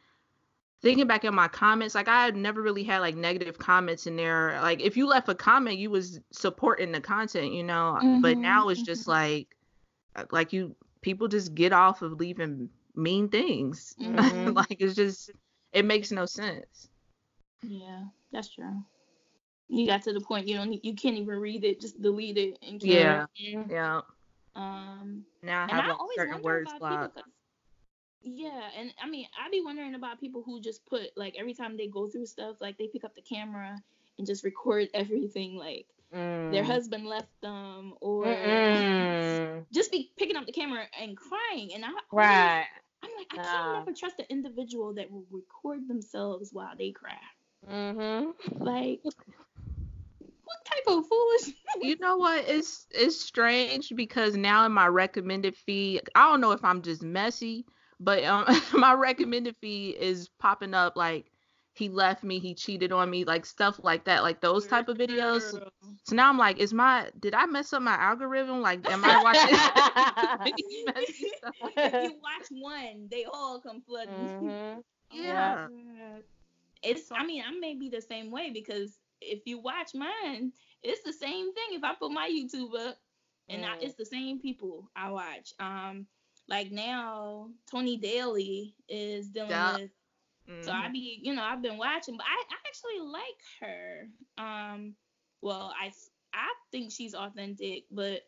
thinking 0.82 1.08
back 1.08 1.24
in 1.26 1.36
my 1.36 1.48
comments, 1.48 1.96
like 1.96 2.08
I 2.08 2.26
had 2.26 2.36
never 2.36 2.62
really 2.62 2.84
had 2.84 3.00
like 3.00 3.16
negative 3.16 3.58
comments 3.58 4.08
in 4.08 4.16
there. 4.16 4.60
Like 4.62 4.82
if 4.82 4.98
you 4.98 5.08
left 5.08 5.30
a 5.30 5.36
comment, 5.36 5.78
you 5.78 5.90
was 5.90 6.20
supporting 6.32 6.92
the 6.92 7.02
content, 7.02 7.54
you 7.54 7.64
know. 7.64 8.02
But 8.14 8.38
Mhm, 8.38 8.42
now 8.42 8.70
it's 8.70 8.82
just 8.84 9.08
like, 9.08 9.56
uh, 10.16 10.26
like 10.32 10.54
you 10.54 10.76
people 11.02 11.28
just 11.28 11.56
get 11.56 11.74
off 11.74 12.02
of 12.02 12.14
leaving 12.14 12.70
mean 12.98 13.30
things. 13.30 13.96
Mhm. 14.02 14.56
like 14.56 14.78
it's 14.80 14.96
just 14.96 15.32
it 15.74 15.86
makes 15.86 16.12
no 16.12 16.26
sense. 16.26 16.90
Yeah, 17.64 18.04
that's 18.32 18.50
true. 18.54 18.84
You 19.68 19.88
got 19.88 20.04
to 20.04 20.14
the 20.14 20.22
point 20.22 20.48
you 20.48 20.56
don't 20.56 20.70
need, 20.70 20.86
you 20.86 20.96
can't 20.96 21.18
even 21.18 21.40
read 21.40 21.64
it, 21.64 21.82
just 21.82 22.02
delete 22.02 22.38
it 22.38 22.60
and 22.62 22.82
Yeah. 22.84 23.26
Mhm. 23.42 23.70
Yeah. 23.70 24.02
Um, 24.56 25.26
Now 25.42 25.66
I 25.66 25.68
have 25.68 25.86
I 25.86 25.92
always 26.00 26.18
certain 26.18 26.42
words 26.44 26.72
blocked. 26.80 27.18
yeah, 28.22 28.70
and 28.78 28.94
I 29.02 29.08
mean, 29.10 29.28
I 29.40 29.50
be 29.50 29.62
wondering 29.64 29.96
about 29.96 30.20
people 30.20 30.44
who 30.44 30.62
just 30.62 30.86
put 30.86 31.10
like 31.16 31.36
every 31.38 31.54
time 31.54 31.78
they 31.78 31.88
go 31.88 32.08
through 32.08 32.26
stuff, 32.26 32.58
like 32.62 32.78
they 32.78 32.88
pick 32.88 33.04
up 33.04 33.16
the 33.16 33.22
camera 33.22 33.82
and 34.18 34.28
just 34.28 34.44
record 34.44 34.90
everything, 34.94 35.56
like 35.56 35.88
their 36.50 36.64
Mm. 36.64 36.68
husband 36.68 37.06
left 37.06 37.30
them, 37.42 37.94
or 38.02 38.26
Mm-mm. 38.26 39.66
just 39.74 39.92
be 39.92 40.12
picking 40.18 40.36
up 40.36 40.46
the 40.46 40.52
camera 40.52 40.86
and 41.02 41.18
crying. 41.18 41.74
And 41.74 41.86
I 41.86 41.90
Right. 42.12 42.66
I'm 43.06 43.12
like, 43.18 43.28
I 43.32 43.38
can't 43.40 43.72
never 43.72 43.94
trust 43.98 44.20
an 44.20 44.26
individual 44.30 44.94
that 44.96 45.12
will 45.12 45.26
record 45.32 45.88
themselves 45.88 46.54
while 46.54 46.76
they 46.78 46.92
cry. 46.92 47.18
Mhm. 47.68 48.34
Like, 48.60 49.02
what 50.46 50.66
type 50.66 50.84
of 50.88 51.06
foolish? 51.08 51.54
You 51.82 51.98
know 52.00 52.18
what? 52.18 52.46
It's 52.48 52.88
it's 52.92 53.20
strange 53.20 53.92
because 53.96 54.36
now 54.38 54.66
in 54.66 54.72
my 54.72 54.88
recommended 54.88 55.56
feed, 55.56 56.02
I 56.16 56.30
don't 56.30 56.42
know 56.42 56.52
if 56.52 56.64
I'm 56.64 56.82
just 56.82 57.04
messy, 57.04 57.66
but 58.00 58.24
um, 58.24 58.46
my 58.74 58.94
recommended 58.94 59.56
feed 59.58 59.96
is 59.96 60.30
popping 60.40 60.74
up 60.74 60.96
like 60.96 61.32
he 61.74 61.90
left 61.90 62.24
me, 62.24 62.40
he 62.40 62.56
cheated 62.56 62.92
on 62.92 63.10
me, 63.10 63.24
like 63.26 63.46
stuff 63.46 63.80
like 63.84 64.06
that, 64.06 64.24
like 64.24 64.42
those 64.42 64.68
type 64.68 64.88
of 64.90 64.98
videos. 64.98 65.54
Girl. 65.54 65.62
So 66.04 66.16
now 66.16 66.30
I'm 66.30 66.38
like, 66.38 66.58
is 66.60 66.74
my 66.74 67.10
did 67.20 67.34
I 67.34 67.46
mess 67.46 67.74
up 67.74 67.82
my 67.82 67.96
algorithm? 67.96 68.62
Like, 68.62 68.88
am 68.90 69.06
I 69.06 69.18
watching 69.22 69.52
these 69.52 69.70
messy 69.76 70.06
stuff? 70.06 70.25
If 70.54 71.94
you 72.00 72.14
watch 72.22 72.48
one, 72.52 73.08
they 73.12 73.26
all 73.26 73.60
come 73.62 73.82
flooding. 73.82 74.30
Mhm. 74.40 74.84
Yeah. 75.12 75.68
It's 76.84 77.12
I 77.12 77.26
mean, 77.26 77.44
I 77.46 77.52
may 77.60 77.76
be 77.76 77.90
the 77.90 78.02
same 78.02 78.32
way 78.32 78.52
because 78.52 79.00
if 79.22 79.42
you 79.46 79.60
watch 79.60 79.94
mine, 79.94 80.52
it's 80.84 81.04
the 81.04 81.14
same 81.14 81.54
thing. 81.54 81.66
If 81.72 81.84
I 81.84 81.94
put 81.96 82.12
my 82.12 82.30
YouTube 82.30 82.76
up 82.78 82.98
and 83.50 83.66
I, 83.66 83.70
Mm. 83.70 83.82
it's 83.82 83.96
the 83.96 84.06
same 84.06 84.40
people 84.40 84.90
I 84.96 85.10
watch. 85.12 85.54
Um 85.60 86.08
like 86.48 86.72
now 86.72 87.50
Tony 87.70 87.98
Daly 87.98 88.76
is 88.88 89.30
dealing 89.30 89.64
Yeah. 89.64 89.78
with 89.84 89.92
so 90.60 90.72
I 90.72 90.88
Mhm. 90.88 90.92
be, 90.92 91.20
you 91.24 91.34
know, 91.34 91.44
I've 91.44 91.62
been 91.62 91.78
watching, 91.78 92.18
but 92.18 92.26
I, 92.28 92.44
I 92.50 92.56
actually 92.68 93.08
like 93.08 93.42
her. 93.62 94.08
Um, 94.38 94.96
well, 95.42 95.74
I 95.80 95.92
I 96.34 96.48
think 96.72 96.92
she's 96.92 97.14
authentic, 97.14 97.86
but 97.92 98.22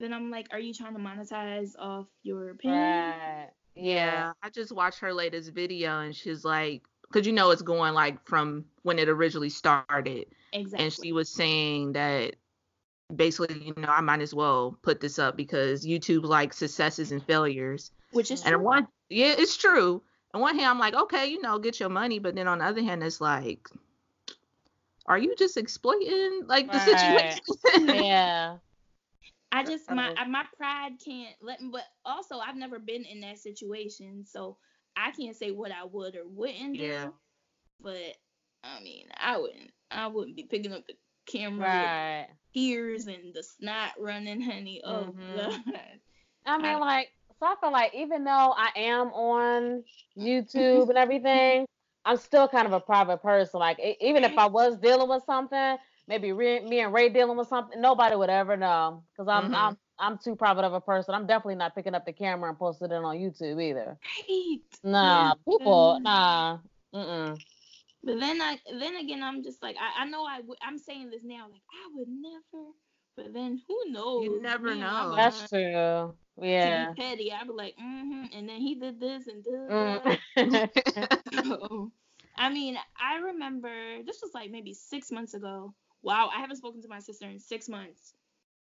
then 0.00 0.12
I'm 0.12 0.30
like, 0.30 0.48
are 0.52 0.58
you 0.60 0.72
trying 0.72 0.94
to 0.94 1.00
monetize 1.00 1.72
off 1.78 2.06
your 2.22 2.54
page? 2.54 2.70
Right. 2.70 3.50
Yeah, 3.74 4.32
I 4.42 4.50
just 4.50 4.72
watched 4.72 4.98
her 5.00 5.12
latest 5.14 5.52
video 5.52 6.00
and 6.00 6.14
she's 6.14 6.44
like, 6.44 6.82
because 7.02 7.26
you 7.26 7.32
know 7.32 7.50
it's 7.50 7.62
going 7.62 7.94
like 7.94 8.26
from 8.26 8.64
when 8.82 8.98
it 8.98 9.08
originally 9.08 9.50
started, 9.50 10.26
Exactly. 10.52 10.84
and 10.84 10.92
she 10.92 11.12
was 11.12 11.28
saying 11.28 11.92
that 11.92 12.36
basically, 13.14 13.62
you 13.64 13.74
know, 13.76 13.88
I 13.88 14.00
might 14.00 14.20
as 14.20 14.34
well 14.34 14.76
put 14.82 15.00
this 15.00 15.18
up 15.18 15.36
because 15.36 15.86
YouTube 15.86 16.24
like 16.24 16.52
successes 16.52 17.12
and 17.12 17.22
failures. 17.24 17.90
Which 18.12 18.30
is 18.30 18.42
And 18.42 18.56
true. 18.56 18.64
one, 18.64 18.88
yeah, 19.08 19.34
it's 19.38 19.56
true. 19.56 20.02
On 20.34 20.40
one 20.40 20.56
hand, 20.56 20.68
I'm 20.68 20.78
like, 20.78 20.94
okay, 20.94 21.26
you 21.26 21.40
know, 21.40 21.58
get 21.58 21.80
your 21.80 21.88
money, 21.88 22.18
but 22.18 22.34
then 22.34 22.48
on 22.48 22.58
the 22.58 22.64
other 22.64 22.82
hand, 22.82 23.02
it's 23.02 23.20
like, 23.20 23.68
are 25.06 25.18
you 25.18 25.34
just 25.36 25.56
exploiting 25.56 26.42
like 26.46 26.70
the 26.70 26.78
Right. 26.78 26.98
situation? 26.98 27.40
Yeah. 28.04 28.58
I 29.50 29.64
just 29.64 29.90
my. 29.90 30.12
I- 30.16 30.26
my 30.26 30.44
pride 30.56 30.92
can't 31.04 31.34
let 31.40 31.60
me. 31.60 31.70
But 31.72 31.84
also, 32.04 32.38
I've 32.38 32.56
never 32.56 32.78
been 32.78 33.04
in 33.04 33.20
that 33.20 33.38
situation, 33.38 34.24
so 34.26 34.56
I 34.96 35.10
can't 35.12 35.36
say 35.36 35.50
what 35.50 35.72
I 35.72 35.84
would 35.84 36.16
or 36.16 36.26
wouldn't 36.26 36.76
do. 36.76 36.82
Yeah. 36.84 37.08
But 37.80 38.16
I 38.62 38.80
mean, 38.82 39.06
I 39.16 39.38
wouldn't. 39.38 39.70
I 39.90 40.06
wouldn't 40.08 40.36
be 40.36 40.42
picking 40.44 40.72
up 40.72 40.86
the 40.86 40.94
camera 41.26 41.66
Right. 41.66 42.26
with 42.28 42.36
tears 42.54 43.06
and 43.06 43.32
the 43.34 43.42
snot 43.42 43.92
running, 43.98 44.40
honey. 44.40 44.82
Oh 44.84 45.14
Mhm. 45.16 45.36
God. 45.36 46.00
I 46.46 46.56
mean, 46.58 46.66
I- 46.76 46.78
like, 46.78 47.12
so 47.38 47.46
I 47.46 47.54
feel 47.60 47.72
like 47.72 47.94
even 47.94 48.24
though 48.24 48.54
I 48.56 48.70
am 48.76 49.08
on 49.12 49.84
YouTube 50.16 50.88
and 50.88 50.98
everything, 50.98 51.66
I'm 52.04 52.16
still 52.16 52.48
kind 52.48 52.66
of 52.66 52.72
a 52.72 52.80
private 52.80 53.22
person. 53.22 53.60
Like, 53.60 53.78
even 54.00 54.24
if 54.24 54.36
I 54.36 54.46
was 54.52 54.76
dealing 54.78 55.08
with 55.08 55.22
something, 55.24 55.76
maybe 56.08 56.32
re- 56.32 56.60
me 56.60 56.80
and 56.80 56.92
Ray 56.92 57.10
dealing 57.10 57.36
with 57.36 57.48
something, 57.48 57.80
nobody 57.80 58.16
would 58.16 58.30
ever 58.30 58.56
know 58.56 59.04
because 59.12 59.28
I'm 59.28 59.50
Mhm. 59.50 59.54
I'm 59.54 59.78
I'm 59.98 60.18
too 60.18 60.34
private 60.36 60.64
of 60.64 60.72
a 60.72 60.80
person. 60.80 61.14
I'm 61.14 61.26
definitely 61.26 61.56
not 61.56 61.74
picking 61.74 61.94
up 61.94 62.06
the 62.06 62.12
camera 62.12 62.48
and 62.48 62.58
posting 62.58 62.90
it 62.90 62.94
on 62.94 63.16
YouTube 63.16 63.62
either. 63.62 63.98
Right. 64.28 64.60
Nah, 64.82 65.34
Yeah. 65.34 65.34
people, 65.48 65.98
nah. 66.02 66.58
Mm-mm. 66.94 67.38
But 68.02 68.20
then 68.20 68.40
I 68.40 68.58
then 68.70 68.96
again 68.96 69.22
I'm 69.22 69.42
just 69.42 69.62
like 69.62 69.76
I, 69.78 70.02
I 70.02 70.06
know 70.06 70.24
I 70.24 70.40
would 70.40 70.58
I'm 70.62 70.78
saying 70.78 71.10
this 71.10 71.22
now 71.24 71.48
like 71.50 71.62
I 71.70 71.90
would 71.94 72.08
never 72.08 72.72
but 73.16 73.34
then 73.34 73.60
who 73.68 73.90
knows 73.90 74.24
You 74.24 74.40
never 74.42 74.74
Man, 74.74 74.80
know. 74.80 75.14
That's 75.16 75.38
not 75.40 75.48
true. 75.50 76.14
to 76.40 76.46
Yeah. 76.46 76.92
be 76.94 77.02
petty 77.02 77.32
I'd 77.32 77.46
be 77.46 77.52
like 77.52 77.74
mm-hmm 77.76 78.24
and 78.32 78.48
then 78.48 78.60
he 78.60 78.76
did 78.76 79.00
this 79.00 79.26
and 79.26 79.44
did 79.44 79.52
Mm. 79.70 80.18
so, 81.44 81.92
I 82.36 82.48
mean 82.48 82.78
I 83.00 83.16
remember 83.18 84.02
this 84.06 84.20
was 84.22 84.30
like 84.32 84.50
maybe 84.50 84.72
six 84.72 85.10
months 85.10 85.34
ago 85.34 85.74
wow 86.08 86.30
I 86.34 86.40
haven't 86.40 86.56
spoken 86.56 86.82
to 86.82 86.88
my 86.88 87.00
sister 87.00 87.26
in 87.28 87.38
six 87.40 87.68
months 87.68 88.14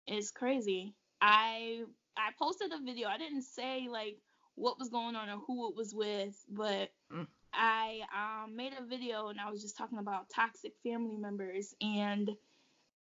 it's 0.06 0.30
crazy 0.30 0.94
I 1.20 1.82
I 2.16 2.30
posted 2.38 2.72
a 2.72 2.84
video 2.84 3.08
I 3.08 3.18
didn't 3.18 3.42
say 3.44 3.88
like 3.90 4.18
what 4.56 4.78
was 4.78 4.90
going 4.90 5.16
on 5.16 5.28
or 5.30 5.38
who 5.46 5.70
it 5.70 5.76
was 5.76 5.94
with 5.94 6.36
but 6.50 6.90
Mm. 7.12 7.26
I 7.52 8.02
um, 8.14 8.56
made 8.56 8.74
a 8.78 8.84
video 8.84 9.28
and 9.28 9.40
I 9.40 9.50
was 9.50 9.62
just 9.62 9.76
talking 9.76 9.98
about 9.98 10.30
toxic 10.30 10.72
family 10.84 11.16
members 11.16 11.74
and 11.80 12.30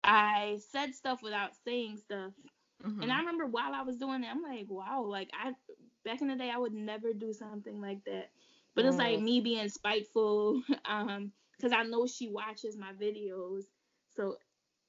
I 0.04 0.60
said 0.72 0.96
stuff 0.96 1.22
without 1.24 1.52
saying 1.65 1.98
stuff. 1.98 2.34
Mhm. 2.84 3.04
And 3.04 3.12
I 3.12 3.20
remember 3.20 3.46
while 3.48 3.74
I 3.74 3.84
was 3.84 3.98
doing 3.98 4.24
it, 4.24 4.30
I'm 4.32 4.42
like, 4.42 4.68
wow, 4.70 5.04
like 5.04 5.30
I 5.34 5.54
back 6.06 6.22
in 6.22 6.28
the 6.30 6.36
day 6.36 6.50
I 6.50 6.58
would 6.58 6.74
never 6.74 7.13
do 7.13 7.34
something 7.34 7.82
like 7.82 8.04
that. 8.06 8.32
But 8.76 8.86
it's 8.86 8.98
like 8.98 9.20
Mm. 9.20 9.24
me 9.24 9.42
being 9.42 9.70
spiteful, 9.70 10.63
um, 10.86 11.34
because 11.58 11.74
I 11.74 11.84
know 11.84 12.08
she 12.08 12.30
watches 12.30 12.78
my 12.78 12.94
videos. 12.94 13.63
So 14.20 14.38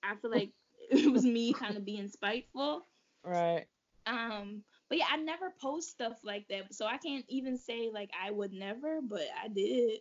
I 0.03 0.17
feel 0.17 0.31
like 0.31 0.53
it 0.91 1.11
was 1.13 1.25
me 1.25 1.53
kind 1.55 1.77
of 1.77 1.85
being 1.85 2.09
spiteful. 2.09 2.87
right. 3.25 3.67
Um, 4.07 4.65
but 4.89 4.99
yeah, 4.99 5.07
I 5.11 5.17
never 5.17 5.53
post 5.61 5.91
stuff 5.91 6.19
like 6.25 6.49
that. 6.49 6.75
So 6.75 6.87
I 6.87 6.99
can't 6.99 7.25
even 7.29 7.57
say 7.57 7.91
like 7.93 8.11
I 8.21 8.31
would 8.31 8.53
never, 8.53 9.01
but 9.03 9.23
I 9.43 9.49
did. 9.49 10.01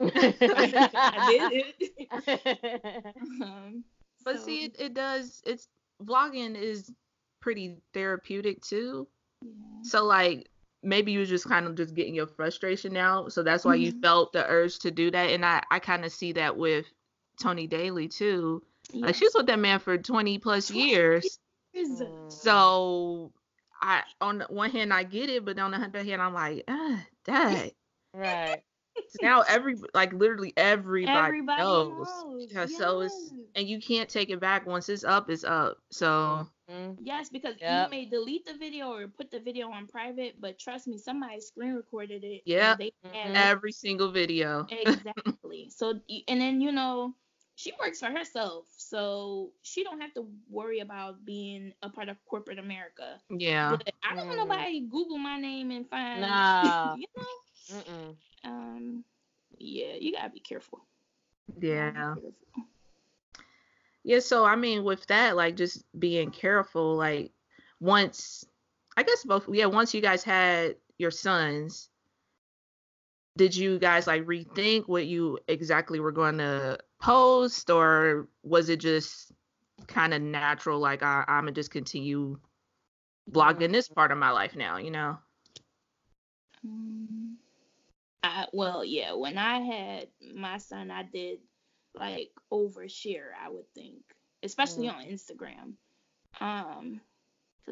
I 1.10 1.20
did 1.20 1.50
it. 1.50 2.84
um, 3.42 3.84
But 4.24 4.40
so, 4.40 4.40
see, 4.40 4.64
it, 4.64 4.76
it 4.78 4.94
does. 4.94 5.42
It's 5.46 5.68
vlogging 6.02 6.56
is 6.56 6.92
pretty 7.40 7.82
therapeutic 7.92 8.62
too. 8.62 9.08
yeah. 9.42 9.82
So 9.82 10.04
like 10.04 10.48
maybe 10.82 11.12
you 11.12 11.20
was 11.20 11.28
just 11.28 11.48
kind 11.48 11.66
of 11.66 11.74
just 11.76 11.94
getting 11.94 12.14
your 12.14 12.26
frustration 12.26 12.96
out. 12.96 13.32
So 13.32 13.42
that's 13.42 13.64
why 13.64 13.74
you 13.76 13.92
Mhm. 13.92 14.02
felt 14.02 14.32
the 14.32 14.46
urge 14.46 14.78
to 14.80 14.90
do 14.90 15.10
that. 15.10 15.30
And 15.30 15.44
I 15.44 15.62
I 15.70 15.80
kind 15.80 16.04
of 16.04 16.12
see 16.12 16.32
that 16.32 16.56
with 16.56 16.86
Tony 17.40 17.66
Daly 17.66 18.08
too. 18.08 18.62
Yeah. 18.92 19.06
Like 19.06 19.14
she's 19.14 19.34
with 19.34 19.46
that 19.46 19.58
man 19.58 19.78
for 19.78 19.98
20 19.98 20.38
plus 20.38 20.68
20 20.68 20.88
years. 20.88 21.38
Years. 21.74 22.02
So 22.28 23.32
I 23.80 24.02
on 24.20 24.44
one 24.48 24.70
hand 24.70 24.92
I 24.92 25.04
get 25.04 25.30
it, 25.30 25.44
but 25.44 25.58
on 25.58 25.70
the 25.70 25.78
other 25.78 26.04
hand 26.04 26.20
I'm 26.22 26.34
like, 26.34 26.64
ah, 26.68 27.04
dang. 27.24 27.70
Right. 28.14 28.62
So 29.08 29.18
now 29.22 29.42
every 29.48 29.76
like 29.94 30.12
literally 30.12 30.52
everybody, 30.56 31.08
Everybody 31.08 31.62
knows. 31.62 32.24
knows. 32.26 32.50
Yeah, 32.50 32.66
so 32.66 33.00
it's 33.00 33.32
and 33.54 33.66
you 33.68 33.80
can't 33.80 34.08
take 34.08 34.30
it 34.30 34.40
back 34.40 34.66
once 34.66 34.88
it's 34.88 35.04
up, 35.04 35.30
it's 35.30 35.44
up. 35.44 35.78
So 35.90 36.48
Mm. 36.70 36.96
Yes, 37.02 37.28
because 37.30 37.56
Yep. 37.60 37.88
you 37.88 37.90
may 37.90 38.04
delete 38.06 38.46
the 38.46 38.54
video 38.54 38.92
or 38.92 39.08
put 39.08 39.30
the 39.30 39.40
video 39.40 39.70
on 39.70 39.86
private, 39.86 40.40
but 40.40 40.58
trust 40.58 40.86
me, 40.88 40.98
somebody 40.98 41.40
screen 41.40 41.74
recorded 41.74 42.24
it. 42.24 42.42
Yeah, 42.46 42.74
Yep. 42.74 42.78
They 42.78 42.92
Mhm. 43.04 43.34
every 43.34 43.72
single 43.72 44.10
video. 44.12 44.68
exactly. 44.70 45.70
so 45.70 46.00
and 46.28 46.40
then 46.40 46.60
you 46.60 46.72
know, 46.72 47.14
she 47.54 47.72
works 47.80 48.00
for 48.00 48.10
herself, 48.10 48.66
so 48.76 49.52
she 49.62 49.82
don't 49.84 50.00
have 50.00 50.14
to 50.14 50.26
worry 50.48 50.80
about 50.80 51.24
being 51.24 51.72
a 51.82 51.88
part 51.90 52.08
of 52.08 52.16
corporate 52.26 52.58
America. 52.58 53.20
Yeah. 53.30 53.78
But 53.78 53.82
I 54.02 54.14
don't 54.14 54.26
want 54.26 54.48
Mm. 54.48 54.48
nobody 54.48 54.80
Google 54.80 55.18
my 55.18 55.38
name 55.40 55.70
and 55.70 55.88
find 55.88 56.20
Nah. 56.20 56.62
you 56.94 57.06
know. 57.16 57.24
Mm-mm. 57.70 58.16
Um, 58.44 59.04
yeah, 59.58 59.94
you 60.00 60.12
gotta 60.12 60.30
be 60.30 60.40
careful. 60.40 60.80
Yeah. 61.60 61.90
be 61.90 61.94
careful. 61.94 62.32
Yeah, 64.04 64.18
so 64.18 64.44
I 64.44 64.56
mean 64.56 64.82
with 64.84 65.06
that, 65.06 65.36
like 65.36 65.56
just 65.56 65.84
being 65.98 66.30
careful, 66.30 66.96
like 66.96 67.32
once 67.80 68.44
I 68.96 69.02
guess 69.02 69.24
both 69.24 69.46
yeah, 69.50 69.66
once 69.66 69.94
you 69.94 70.00
guys 70.00 70.24
had 70.24 70.76
your 70.98 71.10
sons, 71.10 71.88
did 73.36 73.54
you 73.54 73.78
guys 73.78 74.06
like 74.06 74.24
rethink 74.26 74.88
what 74.88 75.06
you 75.06 75.38
exactly 75.48 76.00
were 76.00 76.12
going 76.12 76.38
to 76.38 76.78
post 77.00 77.70
or 77.70 78.28
was 78.42 78.68
it 78.68 78.80
just 78.80 79.32
kind 79.86 80.14
of 80.14 80.22
natural 80.22 80.78
like 80.78 81.02
I, 81.02 81.24
I'm 81.26 81.44
gonna 81.44 81.52
just 81.52 81.70
continue 81.70 82.38
blogging 83.30 83.72
this 83.72 83.88
part 83.88 84.12
of 84.12 84.18
my 84.18 84.30
life 84.30 84.54
now, 84.56 84.76
you 84.76 84.90
know? 84.90 85.18
Um, 86.64 87.31
I, 88.22 88.46
well, 88.52 88.84
yeah, 88.84 89.14
when 89.14 89.38
I 89.38 89.60
had 89.60 90.08
my 90.34 90.58
son, 90.58 90.90
I 90.90 91.02
did 91.02 91.40
like 91.94 92.30
overshare, 92.52 93.30
I 93.40 93.48
would 93.50 93.72
think, 93.74 94.02
especially 94.42 94.88
on 94.88 95.04
Instagram. 95.04 95.74
Um, 96.40 97.00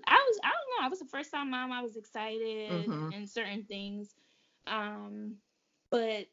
I 0.07 0.15
was, 0.15 0.41
I 0.45 0.51
don't 0.51 0.81
know, 0.81 0.87
I 0.87 0.89
was 0.89 1.03
a 1.03 1.07
first 1.07 1.33
time 1.33 1.51
mom, 1.51 1.73
I 1.73 1.83
was 1.83 1.97
excited 1.97 2.93
Mhm. 2.93 3.11
and 3.11 3.29
certain 3.29 3.65
things. 3.65 4.15
Um, 4.67 5.37
but 5.91 6.29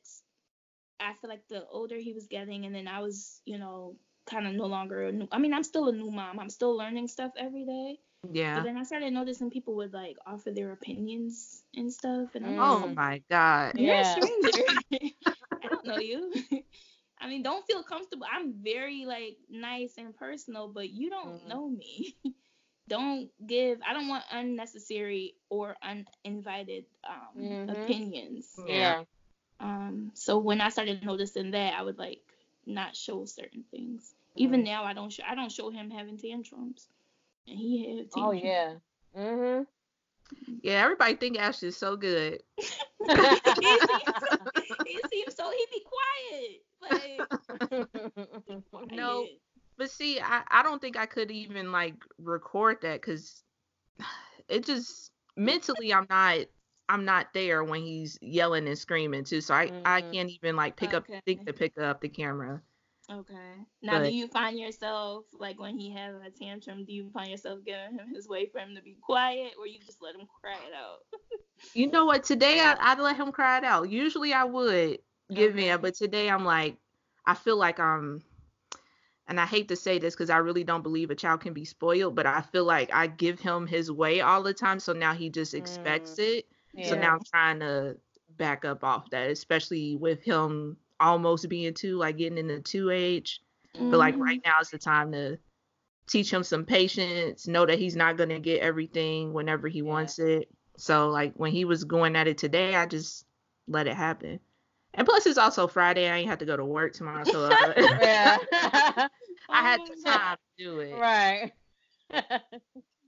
I 0.99 1.13
feel 1.13 1.29
like 1.29 1.47
the 1.47 1.67
older 1.67 1.97
he 1.97 2.13
was 2.13 2.27
getting, 2.27 2.65
and 2.65 2.73
then 2.75 2.87
I 2.87 2.99
was, 3.01 3.41
you 3.45 3.57
know, 3.57 3.97
kind 4.27 4.47
of 4.47 4.53
no 4.53 4.65
longer 4.65 5.03
a 5.03 5.11
new, 5.11 5.27
I 5.31 5.39
mean, 5.39 5.53
I'm 5.53 5.63
still 5.63 5.87
a 5.87 5.91
new 5.91 6.11
mom, 6.11 6.39
I'm 6.39 6.49
still 6.49 6.75
learning 6.75 7.07
stuff 7.07 7.31
every 7.37 7.65
day. 7.65 7.99
Yeah. 8.23 8.53
But 8.53 8.63
then 8.63 8.77
I 8.77 8.83
started 8.83 9.13
noticing 9.13 9.49
people 9.49 9.75
would 9.75 9.93
like 9.93 10.17
offer 10.25 10.51
their 10.51 10.71
opinions 10.71 11.63
and 11.75 11.91
stuff, 11.91 12.35
and 12.35 12.45
I'm 12.45 12.57
Oh 12.63 12.79
like, 12.79 12.99
my 12.99 13.21
god. 13.29 13.73
you're 13.73 13.95
Yeah. 13.95 13.99
a 13.99 14.03
stranger. 14.03 14.61
I 15.63 15.67
don't 15.69 15.85
know 15.85 15.97
you. 15.97 16.33
I 17.19 17.27
mean, 17.27 17.43
don't 17.43 17.65
feel 17.65 17.83
comfortable. 17.83 18.27
I'm 18.31 18.53
very 18.63 19.05
like 19.05 19.37
nice 19.49 19.97
and 19.97 20.15
personal, 20.15 20.67
but 20.69 20.89
you 20.89 21.09
don't 21.09 21.45
Mhm. 21.45 21.47
know 21.47 21.69
me. 21.69 22.15
don't 22.87 23.29
give. 23.45 23.79
I 23.87 23.93
don't 23.93 24.07
want 24.07 24.23
unnecessary 24.31 25.35
or 25.49 25.75
uninvited 26.25 26.85
um, 27.07 27.59
Mhm. 27.59 27.69
opinions. 27.69 28.63
Yeah. 28.65 29.05
Um, 29.59 30.11
so 30.13 30.37
when 30.39 30.61
I 30.61 30.69
started 30.69 31.03
noticing 31.03 31.51
that, 31.51 31.73
I 31.73 31.81
would 31.83 31.97
like 31.97 32.21
not 32.65 32.95
show 32.95 33.25
certain 33.25 33.63
things. 33.71 34.13
Even 34.35 34.63
Mhm. 34.63 34.63
now, 34.63 34.83
I 34.83 34.93
don't. 34.93 35.11
Show, 35.11 35.23
I 35.27 35.35
don't 35.35 35.51
show 35.51 35.69
him 35.69 35.89
having 35.89 36.17
tantrums, 36.17 36.87
and 36.89 36.96
he 37.47 37.97
had 37.97 38.11
tantrums. 38.11 38.13
Oh 38.15 38.31
yeah. 38.31 38.73
Mm-hmm. 39.17 39.63
Yeah, 40.61 40.83
everybody 40.83 41.15
think 41.15 41.39
Ash 41.39 41.63
is 41.63 41.77
so 41.77 41.95
good. 41.95 42.41
he, 42.57 43.79
seems 43.79 44.13
so, 44.19 44.37
he 44.85 45.01
seems 45.09 45.35
so. 45.35 45.49
He 45.51 45.65
be 45.71 45.83
quiet. 46.81 47.27
No. 48.95 49.27
But 49.77 49.91
see, 49.91 50.19
I, 50.19 50.41
I 50.49 50.63
don't 50.63 50.81
think 50.81 50.97
I 50.97 51.05
could 51.05 51.29
even 51.31 51.71
like 51.71 51.95
record 52.19 52.77
that 52.81 53.01
because 53.01 53.43
it 54.49 54.65
just 54.65 55.11
mentally 55.35 55.93
I'm 55.93 56.07
not 56.09 56.37
I'm 56.89 57.05
not 57.05 57.27
there 57.33 57.63
when 57.63 57.81
he's 57.81 58.17
yelling 58.21 58.67
and 58.67 58.77
screaming 58.77 59.23
too. 59.23 59.41
So 59.41 59.53
I 59.53 59.71
I 59.85 60.01
Mhm. 60.01 60.11
can't 60.13 60.29
even 60.31 60.55
like 60.55 60.75
pick 60.77 60.93
up 60.93 61.05
think 61.25 61.45
to 61.45 61.53
pick 61.53 61.77
up 61.77 62.01
the 62.01 62.09
camera. 62.09 62.61
Okay. 63.09 63.65
Now, 63.81 63.99
But- 63.99 64.09
do 64.09 64.15
you 64.15 64.27
find 64.27 64.59
yourself 64.59 65.25
like 65.33 65.59
when 65.59 65.77
he 65.77 65.91
has 65.91 66.15
a 66.21 66.29
tantrum? 66.29 66.83
Do 66.83 66.91
you 66.91 67.09
find 67.11 67.31
yourself 67.31 67.63
giving 67.65 67.97
him 67.97 68.13
his 68.13 68.27
way 68.27 68.47
for 68.47 68.59
him 68.59 68.75
to 68.75 68.81
be 68.81 68.97
quiet, 69.01 69.53
or 69.57 69.65
you 69.65 69.79
just 69.79 70.01
let 70.01 70.15
him 70.15 70.27
cry 70.41 70.55
it 70.55 70.73
out? 70.73 70.99
You 71.73 71.89
know 71.89 72.05
what? 72.05 72.23
Today 72.23 72.59
I, 72.59 72.75
I'd 72.79 72.99
let 72.99 73.15
him 73.15 73.31
cry 73.31 73.57
it 73.57 73.63
out. 73.63 73.89
Usually 73.89 74.31
I 74.31 74.43
would 74.43 74.99
give 75.33 75.53
Okay. 75.53 75.69
in, 75.69 75.81
but 75.81 75.95
today 75.95 76.29
I'm 76.29 76.45
like, 76.45 76.77
I 77.25 77.33
feel 77.33 77.57
like 77.57 77.79
I'm, 77.79 78.21
and 79.27 79.39
I 79.39 79.47
hate 79.47 79.67
to 79.69 79.75
say 79.75 79.97
this 79.97 80.13
because 80.13 80.29
I 80.29 80.37
really 80.37 80.63
don't 80.63 80.83
believe 80.83 81.09
a 81.09 81.15
child 81.15 81.41
can 81.41 81.53
be 81.53 81.65
spoiled, 81.65 82.13
but 82.13 82.27
I 82.27 82.41
feel 82.41 82.63
like 82.63 82.93
I 82.93 83.07
give 83.07 83.39
him 83.39 83.65
his 83.65 83.91
way 83.91 84.21
all 84.21 84.43
the 84.43 84.53
time. 84.53 84.79
So 84.79 84.93
now 84.93 85.15
he 85.15 85.31
just 85.31 85.55
expects 85.55 86.11
mm. 86.11 86.37
it. 86.37 86.45
So 86.83 86.93
now 86.93 87.13
I'm 87.15 87.23
trying 87.33 87.59
to 87.61 87.97
back 88.37 88.63
up 88.63 88.83
off 88.83 89.09
that, 89.09 89.31
especially 89.31 89.95
with 89.95 90.21
him 90.21 90.77
almost 90.99 91.49
being 91.49 91.73
two, 91.73 91.97
like 91.97 92.17
getting 92.17 92.37
into 92.37 92.61
two 92.61 92.89
age. 92.89 93.41
But 93.89 93.99
like 93.99 94.15
Mhm. 94.15 94.19
right 94.19 94.41
now 94.45 94.59
is 94.61 94.69
the 94.69 94.77
time 94.79 95.11
to 95.13 95.37
teach 96.07 96.31
him 96.31 96.43
some 96.43 96.65
patience, 96.65 97.47
know 97.47 97.65
that 97.65 97.79
he's 97.79 97.95
not 97.95 98.17
gonna 98.17 98.39
get 98.39 98.61
everything 98.61 99.33
whenever 99.33 99.67
he 99.67 99.81
Yeah. 99.85 100.09
wants 100.09 100.19
it. 100.19 100.49
So 100.77 101.09
like 101.09 101.33
when 101.35 101.51
he 101.51 101.65
was 101.65 101.83
going 101.83 102.15
at 102.15 102.27
it 102.27 102.37
today, 102.37 102.75
I 102.75 102.85
just 102.85 103.25
let 103.67 103.87
it 103.87 103.95
happen. 103.95 104.39
And 104.93 105.07
plus 105.07 105.25
it's 105.27 105.37
also 105.37 105.67
Friday. 105.67 106.09
I 106.09 106.17
ain't 106.17 106.29
have 106.29 106.39
to 106.39 106.45
go 106.45 106.57
to 106.57 106.65
work 106.65 106.93
tomorrow, 106.93 107.23
so 107.25 107.43
uh, 107.45 107.73
yeah. 107.99 108.37
I 109.51 109.61
had 109.63 109.81
the 109.87 109.95
time 110.09 110.37
to 110.57 110.63
do 110.63 110.79
it. 110.79 111.03
right. 111.03 111.51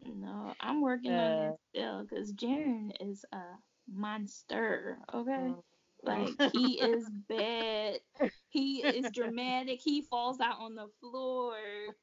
No, 0.06 0.54
I'm 0.60 0.82
working 0.82 1.20
on 1.20 1.40
Yeah. 1.40 1.50
it 1.50 1.56
still 1.70 2.04
because 2.04 2.34
Jaren 2.34 2.92
is 3.00 3.26
a 3.32 3.42
monster. 3.88 5.00
Okay. 5.14 5.56
Like 6.04 6.30
he 6.54 6.80
is 6.80 7.10
bad. 7.28 8.00
He 8.50 8.78
is 8.82 9.12
dramatic. 9.12 9.80
He 9.82 10.02
falls 10.04 10.40
out 10.40 10.60
on 10.60 10.76
the 10.76 10.88
floor. 11.00 11.56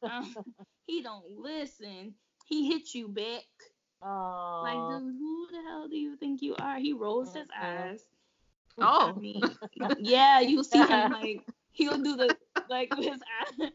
Um, 0.02 0.34
he 0.86 1.02
don't 1.02 1.24
listen. 1.38 2.14
He 2.46 2.68
hits 2.68 2.94
you 2.94 3.08
back. 3.08 3.44
Oh. 4.02 4.60
Like, 4.62 5.00
dude, 5.00 5.14
who 5.18 5.46
the 5.50 5.62
hell 5.68 5.88
do 5.88 5.96
you 5.96 6.16
think 6.16 6.42
you 6.42 6.54
are? 6.56 6.78
He 6.78 6.92
rolls 6.92 7.34
his 7.34 7.48
eyes. 7.60 8.04
Oh. 8.78 9.14
I 9.16 9.18
mean, 9.18 9.42
yeah, 9.98 10.40
you 10.40 10.62
see 10.62 10.78
him 10.78 11.12
like 11.12 11.40
he'll 11.72 11.96
do 11.98 12.16
the 12.16 12.36
like 12.68 12.94
with 12.94 13.06
his 13.06 13.20
eye, 13.22 13.70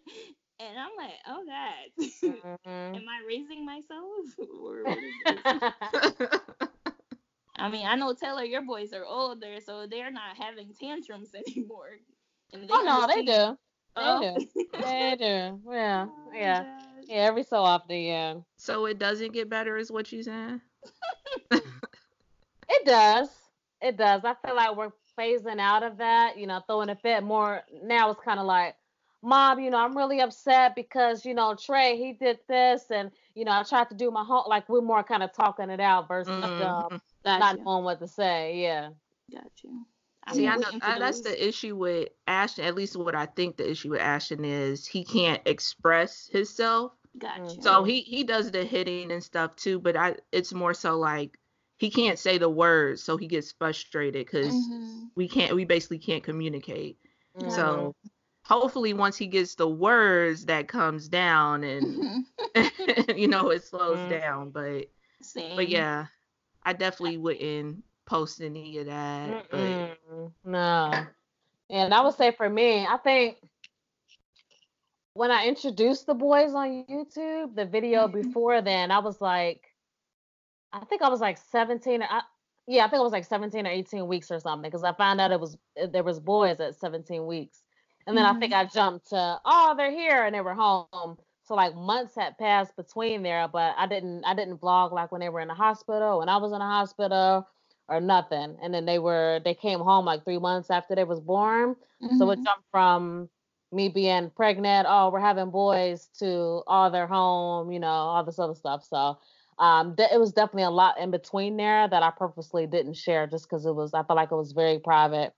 and 0.60 0.78
I'm 0.78 0.92
like, 0.96 1.14
oh 1.28 1.44
god, 1.46 2.12
Mhm. 2.24 2.96
am 2.96 3.10
I 3.10 3.22
raising 3.28 3.66
myself 3.66 4.26
or 4.38 4.84
what 4.84 4.98
is 4.98 6.20
this? 6.30 6.40
I 7.62 7.70
mean, 7.70 7.86
I 7.86 7.96
know 7.96 8.14
Taylor, 8.14 8.44
your 8.44 8.64
boys 8.64 8.92
are 8.94 9.06
older, 9.06 9.60
so 9.64 9.86
they're 9.88 10.12
not 10.12 10.36
having 10.38 10.74
tantrums 10.80 11.30
anymore. 11.48 11.98
And 12.54 12.68
oh 12.70 12.82
no, 12.84 13.08
they 13.08 13.20
understand- 13.20 13.28
do. 13.28 13.58
They 13.96 14.02
Oh. 14.04 14.36
do. 14.40 14.56
They 14.82 15.16
do. 15.20 15.26
Yeah. 15.70 16.08
Oh, 16.18 16.34
Yeah. 16.34 16.64
gosh. 16.64 16.84
Yeah. 17.08 17.16
Every 17.28 17.44
so 17.44 17.58
often, 17.58 17.98
yeah. 18.00 18.36
so 18.58 18.86
it 18.86 18.98
doesn't 19.00 19.34
get 19.34 19.50
better, 19.50 19.76
is 19.78 19.92
what 19.92 20.12
you're 20.12 20.24
saying? 20.24 20.62
It 22.70 22.86
does. 22.86 23.30
It 23.82 23.98
does. 23.98 24.22
I 24.24 24.34
feel 24.46 24.56
like 24.56 24.76
we're 24.78 24.92
phasing 25.20 25.60
out 25.60 25.84
of 25.84 25.98
that, 25.98 26.38
you 26.38 26.48
know, 26.48 26.62
throwing 26.68 26.90
a 26.90 26.96
fit 26.96 27.22
more. 27.24 27.64
Now 27.84 28.12
it's 28.12 28.22
kind 28.24 28.40
of 28.40 28.46
like, 28.46 28.76
Mom, 29.22 29.60
you 29.60 29.70
know, 29.70 29.78
I'm 29.78 29.96
really 29.98 30.22
upset 30.22 30.74
because, 30.76 31.26
you 31.26 31.34
know, 31.34 31.54
Trey, 31.56 31.98
he 31.98 32.14
did 32.14 32.40
this 32.48 32.86
and, 32.90 33.12
you 33.36 33.44
know, 33.46 33.52
I 33.52 33.64
tried 33.64 33.90
to 33.90 33.96
do 33.96 34.10
my 34.10 34.24
home. 34.24 34.46
Like 34.48 34.68
we're 34.70 34.82
more 34.82 35.04
kind 35.04 35.22
of 35.22 35.34
talking 35.34 35.70
it 35.70 35.80
out 35.82 36.08
versus 36.08 36.44
um, 36.62 37.02
Mhm. 37.26 37.40
not 37.40 37.40
Gotcha. 37.40 37.64
knowing 37.64 37.84
what 37.84 38.00
to 38.00 38.08
say. 38.08 38.62
Yeah. 38.62 38.90
Got 39.32 39.52
you. 39.64 39.86
I'm 40.26 40.36
See, 40.36 40.48
I 40.48 40.56
know 40.56 40.68
I, 40.82 41.00
that's 41.00 41.22
the 41.22 41.48
issue 41.48 41.76
with 41.76 42.10
Ashton. 42.28 42.66
At 42.66 42.76
least 42.76 42.96
what 42.96 43.16
I 43.16 43.26
think 43.26 43.58
the 43.58 43.70
issue 43.70 43.90
with 43.90 44.02
Ashton 44.02 44.46
is 44.46 44.86
he 44.86 45.04
can't 45.04 45.42
express 45.46 46.28
himself. 46.28 46.94
Got 47.18 47.56
you. 47.56 47.62
So 47.62 47.84
he 47.84 48.02
he 48.02 48.24
does 48.24 48.52
the 48.52 48.64
hitting 48.64 49.12
and 49.12 49.24
stuff 49.24 49.56
too, 49.56 49.80
but 49.80 49.98
I 49.98 50.16
it's 50.32 50.54
more 50.54 50.74
so 50.74 50.98
like 51.00 51.38
he 51.78 51.90
can't 51.90 52.20
say 52.20 52.38
the 52.38 52.50
words, 52.50 53.04
so 53.04 53.18
he 53.18 53.28
gets 53.28 53.52
frustrated 53.52 54.26
because 54.26 54.54
Mhm. 54.54 55.10
we 55.16 55.28
can't 55.28 55.56
we 55.56 55.66
basically 55.66 56.00
can't 56.00 56.24
communicate. 56.24 56.98
Mhm. 57.36 57.52
So 57.52 57.96
hopefully 58.46 58.94
once 58.94 59.18
he 59.18 59.28
gets 59.28 59.56
the 59.56 59.68
words, 59.68 60.46
that 60.46 60.68
comes 60.68 61.10
down 61.10 61.64
and 61.64 61.86
Mhm. 61.88 62.26
you 63.18 63.28
know 63.28 63.50
it 63.50 63.64
slows 63.64 64.00
Mhm. 64.00 64.10
down. 64.10 64.52
But 64.52 64.88
Same. 65.22 65.56
but 65.56 65.68
yeah, 65.68 66.08
I 66.64 66.74
definitely 66.74 67.18
wouldn't 67.18 67.84
post 68.06 68.42
any 68.42 68.78
of 68.80 68.88
that. 68.88 69.48
But 69.50 69.98
No. 70.44 71.08
And 71.70 71.94
I 71.94 72.02
would 72.02 72.16
say 72.16 72.32
for 72.32 72.50
me, 72.50 72.86
I 72.86 72.98
think 72.98 73.38
when 75.14 75.32
I 75.32 75.46
introduced 75.46 76.06
the 76.06 76.14
boys 76.14 76.54
on 76.54 76.86
YouTube, 76.86 77.56
the 77.56 77.66
video 77.66 78.08
Mhm. 78.08 78.14
before 78.24 78.62
then, 78.62 78.92
I 78.92 79.00
was 79.00 79.22
like, 79.22 79.74
I 80.74 80.86
think 80.86 81.02
I 81.02 81.10
was 81.10 81.20
like 81.22 81.38
17. 81.38 82.02
I, 82.02 82.22
yeah, 82.68 82.86
I 82.86 82.90
think 82.90 83.00
I 83.00 83.04
was 83.04 83.12
like 83.12 83.26
17 83.26 83.68
or 83.68 83.72
18 83.72 84.08
weeks 84.08 84.32
or 84.32 84.40
something 84.40 84.70
because 84.70 84.84
I 84.84 84.94
found 84.94 85.20
out 85.20 85.32
it 85.32 85.40
was 85.40 85.58
uh, 85.82 85.88
there 85.88 86.04
was 86.04 86.20
boys 86.20 86.60
at 86.60 86.76
17 86.76 87.26
weeks, 87.26 87.64
and 88.08 88.16
then 88.16 88.26
I 88.26 88.40
think 88.40 88.54
I 88.54 88.66
jumped 88.66 89.10
to 89.10 89.42
oh 89.44 89.74
they're 89.76 89.92
here 89.92 90.24
and 90.24 90.34
they 90.34 90.42
were 90.42 90.54
home. 90.54 91.18
So 91.52 91.56
like 91.56 91.76
months 91.76 92.16
had 92.16 92.38
passed 92.38 92.78
between 92.78 93.24
there, 93.24 93.50
but 93.50 93.76
I 93.78 93.86
didn't 93.86 94.24
I 94.26 94.34
didn't 94.36 94.60
vlog 94.62 94.94
like 94.94 95.12
when 95.12 95.20
they 95.22 95.30
were 95.30 95.42
in 95.42 95.50
the 95.50 95.54
hospital, 95.54 96.20
when 96.20 96.30
I 96.30 96.38
was 96.38 96.54
in 96.54 96.60
the 96.60 96.66
hospital, 96.66 97.48
or 97.90 98.00
nothing. 98.00 98.58
And 98.64 98.74
then 98.74 98.86
they 98.86 99.00
were 99.00 99.42
they 99.44 99.54
came 99.56 99.82
home 99.82 100.06
like 100.06 100.24
three 100.24 100.40
months 100.40 100.72
after 100.72 100.96
they 100.96 101.04
was 101.04 101.20
born. 101.20 101.76
So 102.14 102.32
it 102.32 102.38
Mhm. 102.38 102.44
jumped 102.44 102.66
from 102.72 103.30
me 103.74 103.90
being 103.90 104.32
pregnant, 104.32 104.88
oh, 104.90 105.10
we're 105.12 105.20
having 105.20 105.52
boys, 105.52 106.08
to 106.20 106.64
all 106.68 106.90
they're 106.92 107.08
home, 107.08 107.72
you 107.74 107.80
know, 107.82 107.88
all 107.90 108.24
this 108.24 108.40
other 108.40 108.56
stuff. 108.56 108.86
So 108.86 109.20
um, 109.60 109.96
th- 109.98 110.12
it 110.14 110.20
was 110.22 110.34
definitely 110.34 110.64
a 110.64 110.72
lot 110.72 111.00
in 111.00 111.12
between 111.12 111.58
there 111.58 111.88
that 111.88 112.04
I 112.04 112.12
purposely 112.12 112.68
didn't 112.68 112.96
share 112.96 113.28
just 113.28 113.50
because 113.50 113.66
it 113.66 113.76
was, 113.76 113.94
I 113.94 114.04
felt 114.04 114.18
like 114.18 114.32
it 114.32 114.36
was 114.38 114.54
very 114.54 114.80
private, 114.80 115.34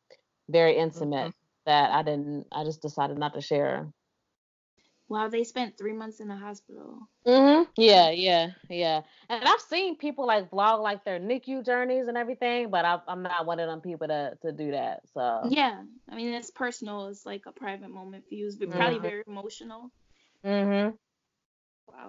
very 0.50 0.78
intimate 0.78 1.34
that 1.66 1.92
I 1.92 2.04
didn't, 2.04 2.48
I 2.52 2.64
just 2.66 2.82
decided 2.84 3.18
not 3.18 3.34
to 3.36 3.42
share. 3.42 3.92
Wow, 5.14 5.30
they 5.30 5.44
spent 5.44 5.78
three 5.78 5.94
months 5.94 6.20
in 6.20 6.28
the 6.28 6.36
hospital. 6.36 7.08
Mm-hmm. 7.28 7.70
Yeah, 7.78 8.10
yeah, 8.12 8.52
yeah. 8.70 9.02
And 9.30 9.44
I've 9.44 9.62
seen 9.62 9.96
people 9.98 10.26
like 10.26 10.50
vlog 10.50 10.82
like 10.82 11.06
their 11.06 11.20
NICU 11.20 11.64
journeys 11.66 12.08
and 12.08 12.18
everything, 12.18 12.70
but 12.72 12.86
I, 12.86 13.00
I'm 13.08 13.22
not 13.24 13.46
one 13.46 13.60
of 13.60 13.68
them 13.68 13.82
people 13.82 14.08
to 14.08 14.38
to 14.42 14.52
do 14.52 14.72
that. 14.72 15.02
So 15.14 15.50
Yeah, 15.50 15.84
I 16.10 16.16
mean 16.16 16.34
it's 16.34 16.52
personal. 16.52 17.08
It's 17.08 17.26
like 17.26 17.44
a 17.48 17.52
private 17.52 17.90
moment 17.90 18.26
for 18.28 18.34
you. 18.36 18.48
It's 18.48 18.58
probably 18.58 19.00
Mhm. 19.00 19.02
very 19.02 19.24
emotional. 19.28 19.92
Mm-hmm. 20.44 20.96
Wow. 21.88 22.08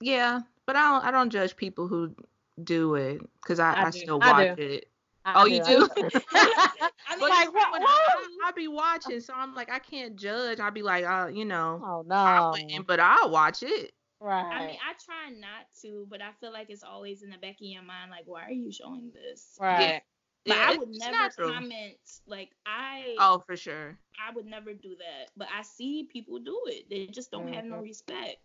yeah, 0.00 0.40
but 0.66 0.76
I 0.76 0.80
don't 0.92 1.04
I 1.04 1.10
don't 1.10 1.30
judge 1.30 1.56
people 1.56 1.88
who 1.88 2.14
do 2.62 2.94
it 2.94 3.20
because 3.42 3.60
I, 3.60 3.76
I 3.80 3.84
I, 3.86 3.90
still 3.90 4.20
I 4.20 4.32
watch 4.32 4.48
do. 4.56 4.56
it. 4.56 4.86
I 5.26 5.42
Oh, 5.42 5.46
you 5.46 5.60
do? 5.62 5.88
I 6.34 7.16
mean, 7.16 7.20
like, 7.20 7.30
like, 7.30 7.54
what- 7.54 7.72
what? 7.72 7.82
I, 7.82 8.26
I 8.44 8.52
be 8.52 8.68
watching, 8.68 9.20
so 9.20 9.34
I'm 9.36 9.54
like, 9.54 9.70
I 9.70 9.78
can't 9.80 10.16
judge. 10.16 10.60
I'll 10.60 10.70
be 10.70 10.82
like, 10.82 11.04
uh, 11.04 11.28
you 11.32 11.44
know, 11.44 11.82
oh 11.84 12.04
no. 12.06 12.50
wouldn't, 12.52 12.86
but 12.86 13.00
I'll 13.00 13.30
watch 13.30 13.62
it. 13.62 13.92
Right. 14.20 14.46
I 14.46 14.66
mean, 14.66 14.76
I 14.76 14.92
try 15.04 15.30
not 15.38 15.66
to, 15.82 16.06
but 16.08 16.22
I 16.22 16.30
feel 16.40 16.52
like 16.52 16.70
it's 16.70 16.82
always 16.84 17.22
in 17.22 17.30
the 17.30 17.38
back 17.38 17.56
of 17.60 17.66
your 17.66 17.82
mind, 17.82 18.10
like, 18.10 18.24
why 18.26 18.44
are 18.44 18.50
you 18.52 18.70
showing 18.72 19.10
this? 19.12 19.56
right. 19.60 20.02
But 20.46 20.56
Yeah, 20.56 20.64
I 20.68 20.78
would 20.78 20.88
never 20.90 21.30
comment. 21.30 21.96
Like 22.26 22.50
I, 22.64 23.16
Oh, 23.18 23.42
for 23.46 23.56
sure. 23.56 23.98
I 24.16 24.34
would 24.34 24.46
never 24.46 24.72
do 24.72 24.90
that. 24.96 25.30
But 25.36 25.48
I 25.56 25.62
see 25.62 26.08
people 26.10 26.38
do 26.38 26.60
it. 26.66 26.88
They 26.88 27.06
just 27.08 27.30
don't 27.30 27.48
have 27.52 27.64
no 27.64 27.76
Mhm. 27.76 27.82
respect. 27.82 28.38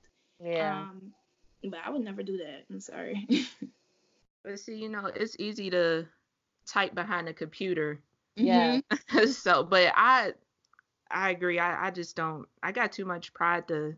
Yeah. 0.43 0.79
Um, 0.81 1.13
but 1.63 1.79
I 1.85 1.89
would 1.91 2.03
never 2.03 2.23
do 2.23 2.37
that. 2.37 2.65
I'm 2.69 2.79
sorry. 2.81 3.27
But 4.43 4.59
see, 4.59 4.75
you 4.75 4.89
know, 4.89 5.05
it's 5.05 5.35
easy 5.39 5.69
to 5.69 6.07
type 6.65 6.95
behind 6.95 7.27
a 7.27 7.33
computer. 7.33 7.99
Yeah. 8.35 8.81
so, 9.31 9.63
but 9.63 9.93
I, 9.95 10.33
I 11.09 11.31
agree. 11.31 11.59
I, 11.59 11.87
I 11.87 11.91
just 11.91 12.15
don't. 12.15 12.47
I 12.63 12.71
got 12.71 12.91
too 12.91 13.05
much 13.05 13.33
pride 13.33 13.67
to 13.67 13.95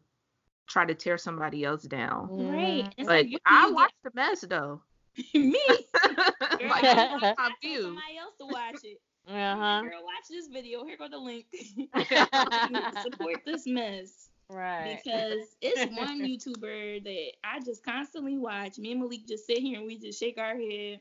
try 0.67 0.85
to 0.85 0.95
tear 0.95 1.17
somebody 1.17 1.63
else 1.63 1.83
down. 1.83 2.27
Right. 2.31 2.91
But 2.97 3.05
like 3.05 3.29
you, 3.29 3.37
I 3.45 3.67
you 3.67 3.75
watch 3.75 3.93
the 4.03 4.11
mess 4.15 4.41
though. 4.41 4.81
me. 5.33 5.53
Girl, 5.93 6.69
like, 6.69 6.83
I, 6.83 6.95
that's 6.95 7.13
I, 7.13 7.17
my 7.19 7.35
I 7.37 7.47
told 7.47 7.53
view. 7.61 7.81
somebody 7.81 8.17
else 8.19 8.35
to 8.39 8.45
watch 8.45 8.79
it. 8.83 9.01
Uh-huh. 9.25 9.55
like, 9.55 9.83
Girl, 9.83 10.03
watch 10.03 10.27
this 10.29 10.47
video. 10.47 10.83
Here 10.85 10.97
go 10.97 11.07
the 11.07 11.17
link. 11.17 11.45
Support 13.03 13.41
this 13.45 13.65
mess. 13.65 14.29
right. 14.49 14.99
because 15.03 15.55
it's 15.61 15.95
one 15.95 16.21
YouTuber 16.21 17.03
that 17.03 17.31
I 17.43 17.59
just 17.63 17.85
constantly 17.85 18.37
watch. 18.37 18.77
Me 18.77 18.91
and 18.91 19.01
Malik 19.01 19.27
just 19.27 19.45
sit 19.45 19.59
here 19.59 19.77
and 19.77 19.87
we 19.87 19.97
just 19.97 20.19
shake 20.19 20.37
our 20.37 20.55
head. 20.57 20.99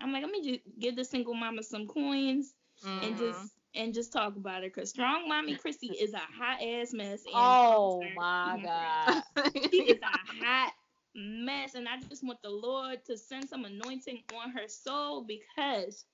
I'm 0.00 0.12
like, 0.12 0.22
let 0.22 0.30
me 0.30 0.42
just 0.42 0.60
give 0.78 0.96
the 0.96 1.04
single 1.04 1.34
mama 1.34 1.62
some 1.62 1.86
coins 1.86 2.54
and 2.84 3.14
Mhm. 3.14 3.18
just 3.18 3.52
and 3.74 3.94
just 3.94 4.12
talk 4.12 4.36
about 4.36 4.62
her. 4.62 4.70
Cause 4.70 4.90
strong 4.90 5.28
mommy 5.28 5.54
Chrissy 5.54 5.88
is 5.88 6.14
a 6.14 6.18
hot 6.18 6.62
ass 6.62 6.92
mess. 6.92 7.24
And 7.24 7.34
oh 7.34 8.10
my 8.14 8.58
god. 8.62 9.22
She 9.70 9.82
is 9.82 10.00
a 10.00 10.44
hot 10.46 10.72
mess, 11.14 11.74
and 11.74 11.88
I 11.88 11.98
just 12.08 12.24
want 12.24 12.40
the 12.42 12.50
Lord 12.50 13.04
to 13.06 13.16
send 13.16 13.48
some 13.48 13.64
anointing 13.64 14.22
on 14.34 14.50
her 14.50 14.68
soul 14.68 15.24
because, 15.24 16.04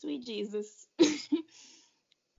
sweet 0.00 0.24
Jesus, 0.26 0.86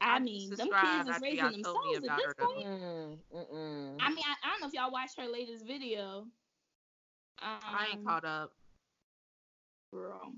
I, 0.01 0.15
I 0.15 0.19
mean, 0.19 0.49
them 0.49 0.69
kids 0.69 1.09
is 1.09 1.21
raising 1.21 1.37
y'all 1.37 1.63
told 1.63 1.85
me 1.85 1.95
themselves 1.95 2.21
at 2.21 2.37
this 2.37 2.47
point. 2.47 2.67
Mm. 2.67 3.97
I 3.99 4.09
mean, 4.09 4.23
I, 4.25 4.47
I 4.47 4.51
don't 4.51 4.61
know 4.61 4.67
if 4.67 4.73
y'all 4.73 4.91
watched 4.91 5.19
her 5.19 5.27
latest 5.27 5.65
video. 5.65 6.27
Um, 7.41 7.59
I 7.63 7.87
ain't 7.91 8.05
caught 8.05 8.25
up. 8.25 8.53
Girl. 9.91 10.33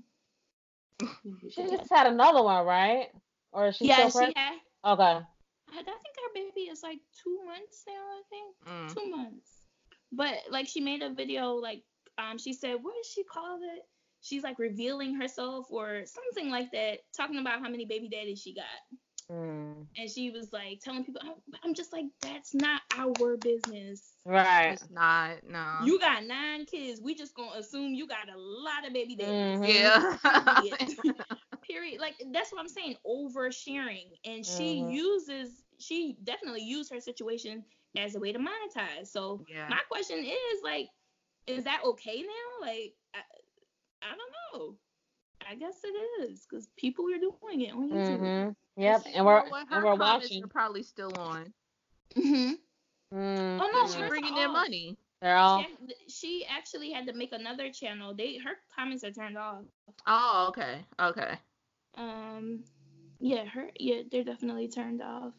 She 1.50 1.66
just 1.68 1.90
had 1.90 2.06
another 2.06 2.42
one, 2.42 2.64
right? 2.66 3.08
Or 3.52 3.68
is 3.68 3.76
she 3.76 3.86
yeah, 3.86 3.94
still 3.94 4.10
she 4.10 4.18
pregnant? 4.18 4.36
had. 4.36 4.58
Okay. 4.84 5.20
I 5.68 5.78
I 5.78 5.82
think 5.82 6.16
her 6.16 6.32
baby 6.34 6.62
is 6.68 6.82
like 6.82 6.98
two 7.22 7.38
months 7.44 7.84
now. 7.86 7.94
I 7.94 8.22
think 8.30 8.56
Mm. 8.66 8.94
two 8.94 9.10
months. 9.10 9.50
But 10.12 10.34
like 10.50 10.68
she 10.68 10.80
made 10.80 11.02
a 11.02 11.10
video 11.10 11.54
like 11.54 11.82
um 12.18 12.38
she 12.38 12.52
said 12.52 12.76
what 12.82 12.94
did 12.94 13.06
she 13.06 13.24
call 13.24 13.58
it? 13.62 13.82
She's 14.20 14.44
like 14.44 14.58
revealing 14.58 15.14
herself 15.14 15.66
or 15.70 16.04
something 16.06 16.50
like 16.50 16.70
that, 16.72 17.00
talking 17.16 17.38
about 17.38 17.60
how 17.60 17.68
many 17.68 17.86
baby 17.86 18.08
daddies 18.08 18.40
she 18.40 18.54
got. 18.54 18.64
Mm. 19.32 19.86
And 19.96 20.10
she 20.10 20.30
was 20.30 20.52
like 20.52 20.80
telling 20.80 21.04
people, 21.04 21.22
I'm, 21.24 21.34
I'm 21.64 21.74
just 21.74 21.92
like 21.92 22.04
that's 22.20 22.54
not 22.54 22.82
our 22.98 23.36
business. 23.36 24.12
Right. 24.24 24.72
It's 24.72 24.90
not. 24.90 25.36
No. 25.48 25.64
You 25.84 25.98
got 25.98 26.24
nine 26.24 26.66
kids. 26.66 27.00
We 27.00 27.14
just 27.14 27.34
gonna 27.34 27.58
assume 27.58 27.94
you 27.94 28.06
got 28.06 28.28
a 28.28 28.38
lot 28.38 28.86
of 28.86 28.92
baby 28.92 29.16
daddies. 29.16 29.58
Mhm. 29.58 29.68
yeah. 29.68 30.16
Period. 30.60 31.16
Period. 31.68 32.00
Like 32.00 32.14
that's 32.32 32.52
what 32.52 32.60
I'm 32.60 32.68
saying. 32.68 32.96
Oversharing, 33.06 34.10
and 34.24 34.44
she 34.44 34.82
Mhm. 34.82 34.92
uses. 34.92 35.64
She 35.78 36.16
definitely 36.22 36.62
used 36.62 36.92
her 36.92 37.00
situation 37.00 37.64
as 37.96 38.14
a 38.14 38.20
way 38.20 38.32
to 38.32 38.38
monetize. 38.38 39.08
So 39.08 39.44
yeah. 39.48 39.68
my 39.68 39.80
question 39.90 40.18
is 40.18 40.60
like, 40.62 40.88
is 41.46 41.64
that 41.64 41.80
okay 41.84 42.22
now? 42.22 42.66
Like, 42.66 42.94
I, 43.14 43.20
I 44.02 44.14
don't 44.16 44.60
know. 44.60 44.76
I 45.52 45.54
guess 45.54 45.76
it 45.84 46.22
is 46.30 46.46
because 46.48 46.66
people 46.78 47.04
are 47.12 47.18
doing 47.18 47.60
it 47.60 47.74
on 47.74 47.90
YouTube. 47.90 48.20
Mhm. 48.20 48.56
Yep. 48.78 49.02
And 49.14 49.26
we're 49.26 49.40
know 49.44 49.50
what? 49.50 49.60
and 49.60 49.68
Her 49.70 49.84
we're 49.84 49.96
comments 49.96 50.30
watching. 50.30 50.44
Are 50.44 50.46
probably 50.46 50.82
still 50.82 51.12
on. 51.18 51.52
Mm-hmm. 52.16 52.52
Mm. 53.14 53.60
Oh, 53.60 53.70
no, 53.70 53.86
She 53.92 54.00
hers 54.00 54.08
bringing 54.08 54.32
are 54.32 54.36
their 54.36 54.48
money. 54.48 54.96
They're 55.20 55.36
all. 55.36 55.62
She, 55.62 55.94
she 56.08 56.46
actually 56.48 56.90
had 56.90 57.06
to 57.08 57.12
make 57.12 57.32
another 57.32 57.70
channel. 57.70 58.14
They 58.14 58.38
her 58.38 58.52
comments 58.74 59.04
are 59.04 59.10
turned 59.12 59.36
off. 59.36 59.64
Oh, 60.06 60.46
okay. 60.48 60.86
Okay. 60.98 61.34
Um, 61.96 62.64
yeah, 63.20 63.44
her 63.44 63.70
yeah, 63.78 64.02
they're 64.10 64.24
definitely 64.24 64.68
turned 64.68 65.02
off. 65.02 65.34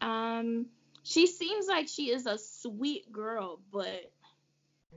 Um, 0.00 0.66
she 1.02 1.26
seems 1.26 1.66
like 1.66 1.88
she 1.88 2.10
is 2.12 2.26
a 2.26 2.38
sweet 2.38 3.10
girl, 3.10 3.60
but 3.72 4.12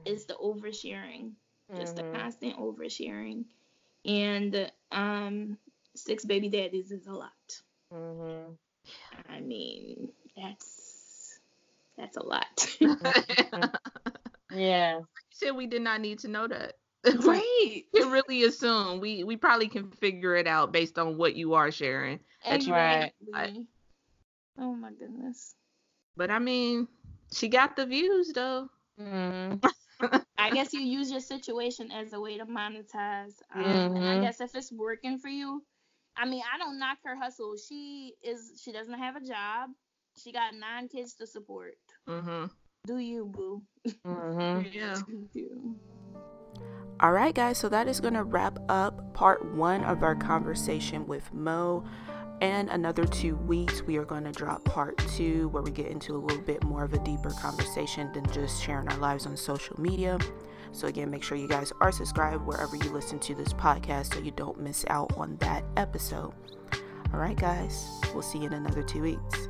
it's 0.05 0.25
the 0.25 0.35
oversharing, 0.35 1.31
just 1.75 1.95
the 1.95 2.03
Mhm. 2.03 2.13
constant 2.13 2.57
oversharing, 2.57 3.45
and 4.07 4.71
um, 4.91 5.57
six 5.95 6.25
baby 6.25 6.49
daddies 6.49 6.91
is 6.91 7.07
a 7.07 7.13
lot. 7.13 7.31
Mhm. 7.93 8.57
I 9.29 9.39
mean, 9.41 10.09
that's 10.35 11.39
that's 11.97 12.17
a 12.17 12.23
lot. 12.23 12.77
Yeah. 14.51 15.01
said 15.31 15.51
we 15.51 15.67
did 15.67 15.81
not 15.81 16.01
need 16.01 16.19
to 16.19 16.27
know 16.27 16.47
that. 16.47 16.73
right. 17.05 17.83
We 17.93 17.99
can 17.99 18.11
really 18.11 18.43
assume 18.43 18.99
we 18.99 19.23
we 19.23 19.37
probably 19.37 19.67
can 19.67 19.91
figure 19.91 20.35
it 20.35 20.47
out 20.47 20.71
based 20.71 20.97
on 20.97 21.17
what 21.17 21.35
you 21.35 21.53
are 21.53 21.71
sharing. 21.71 22.19
That 22.49 22.65
you- 22.65 22.73
Right. 22.73 23.13
Exactly. 23.27 23.67
Oh 24.59 24.73
my 24.73 24.91
goodness. 24.91 25.55
But 26.15 26.31
I 26.31 26.39
mean, 26.39 26.87
she 27.31 27.47
got 27.49 27.75
the 27.75 27.85
views 27.85 28.31
though. 28.33 28.69
Mhm. 28.99 29.61
I 30.37 30.51
guess 30.51 30.71
you 30.73 30.81
use 30.81 31.09
your 31.11 31.19
situation 31.19 31.91
as 31.91 32.13
a 32.13 32.19
way 32.19 32.37
to 32.37 32.45
monetize. 32.45 33.33
Um, 33.53 33.65
And 33.65 33.97
I 33.97 34.17
Mhm. 34.17 34.21
guess 34.21 34.39
if 34.41 34.55
it's 34.55 34.71
working 34.71 35.17
for 35.17 35.29
you, 35.29 35.63
I 36.15 36.25
mean, 36.25 36.43
I 36.51 36.57
don't 36.57 36.79
knock 36.79 36.99
her 37.03 37.15
hustle. 37.15 37.55
She 37.57 38.15
is. 38.23 38.59
She 38.63 38.71
doesn't 38.71 38.97
have 38.97 39.15
a 39.15 39.21
job. 39.21 39.71
She 40.17 40.31
got 40.31 40.53
nine 40.55 40.87
kids 40.87 41.13
to 41.15 41.27
support. 41.27 41.77
Mhm. 42.07 42.49
Do 42.85 42.97
you, 42.97 43.25
boo? 43.25 43.63
Mhm. 44.05 44.65
Yeah. 44.73 44.95
Do 45.33 45.39
you? 45.39 45.79
All 46.99 47.11
right, 47.11 47.33
guys, 47.35 47.59
so 47.59 47.69
that 47.69 47.87
is 47.87 47.99
going 47.99 48.15
to 48.15 48.23
wrap 48.23 48.57
up 48.69 49.13
part 49.13 49.45
one 49.53 49.83
of 49.83 50.01
our 50.01 50.15
conversation 50.15 51.05
with 51.05 51.31
Mo. 51.31 51.83
And 52.39 52.69
another 52.69 53.05
two 53.05 53.35
weeks, 53.35 53.81
we 53.81 53.97
are 53.97 54.05
going 54.05 54.23
to 54.25 54.31
drop 54.31 54.63
part 54.63 54.97
two, 55.15 55.49
where 55.49 55.63
we 55.63 55.71
get 55.71 55.87
into 55.87 56.15
a 56.15 56.19
little 56.19 56.41
bit 56.43 56.63
more 56.63 56.83
of 56.83 56.93
a 56.93 56.99
deeper 56.99 57.31
conversation 57.31 58.11
than 58.13 58.25
just 58.31 58.61
sharing 58.61 58.87
our 58.89 58.97
lives 58.97 59.25
on 59.25 59.35
social 59.35 59.79
media. 59.79 60.19
So, 60.71 60.87
again, 60.87 61.09
make 61.09 61.23
sure 61.23 61.37
you 61.37 61.47
guys 61.47 61.73
are 61.81 61.91
subscribed 61.91 62.45
wherever 62.45 62.75
you 62.75 62.91
listen 62.91 63.17
to 63.19 63.33
this 63.33 63.53
podcast 63.53 64.13
so 64.13 64.19
you 64.19 64.31
don't 64.31 64.59
miss 64.59 64.85
out 64.89 65.11
on 65.17 65.37
that 65.37 65.63
episode. 65.77 66.33
All 67.13 67.19
right, 67.19 67.37
guys, 67.37 67.87
we'll 68.13 68.21
see 68.21 68.37
you 68.37 68.47
in 68.47 68.53
another 68.53 68.83
two 68.83 69.01
weeks. 69.01 69.47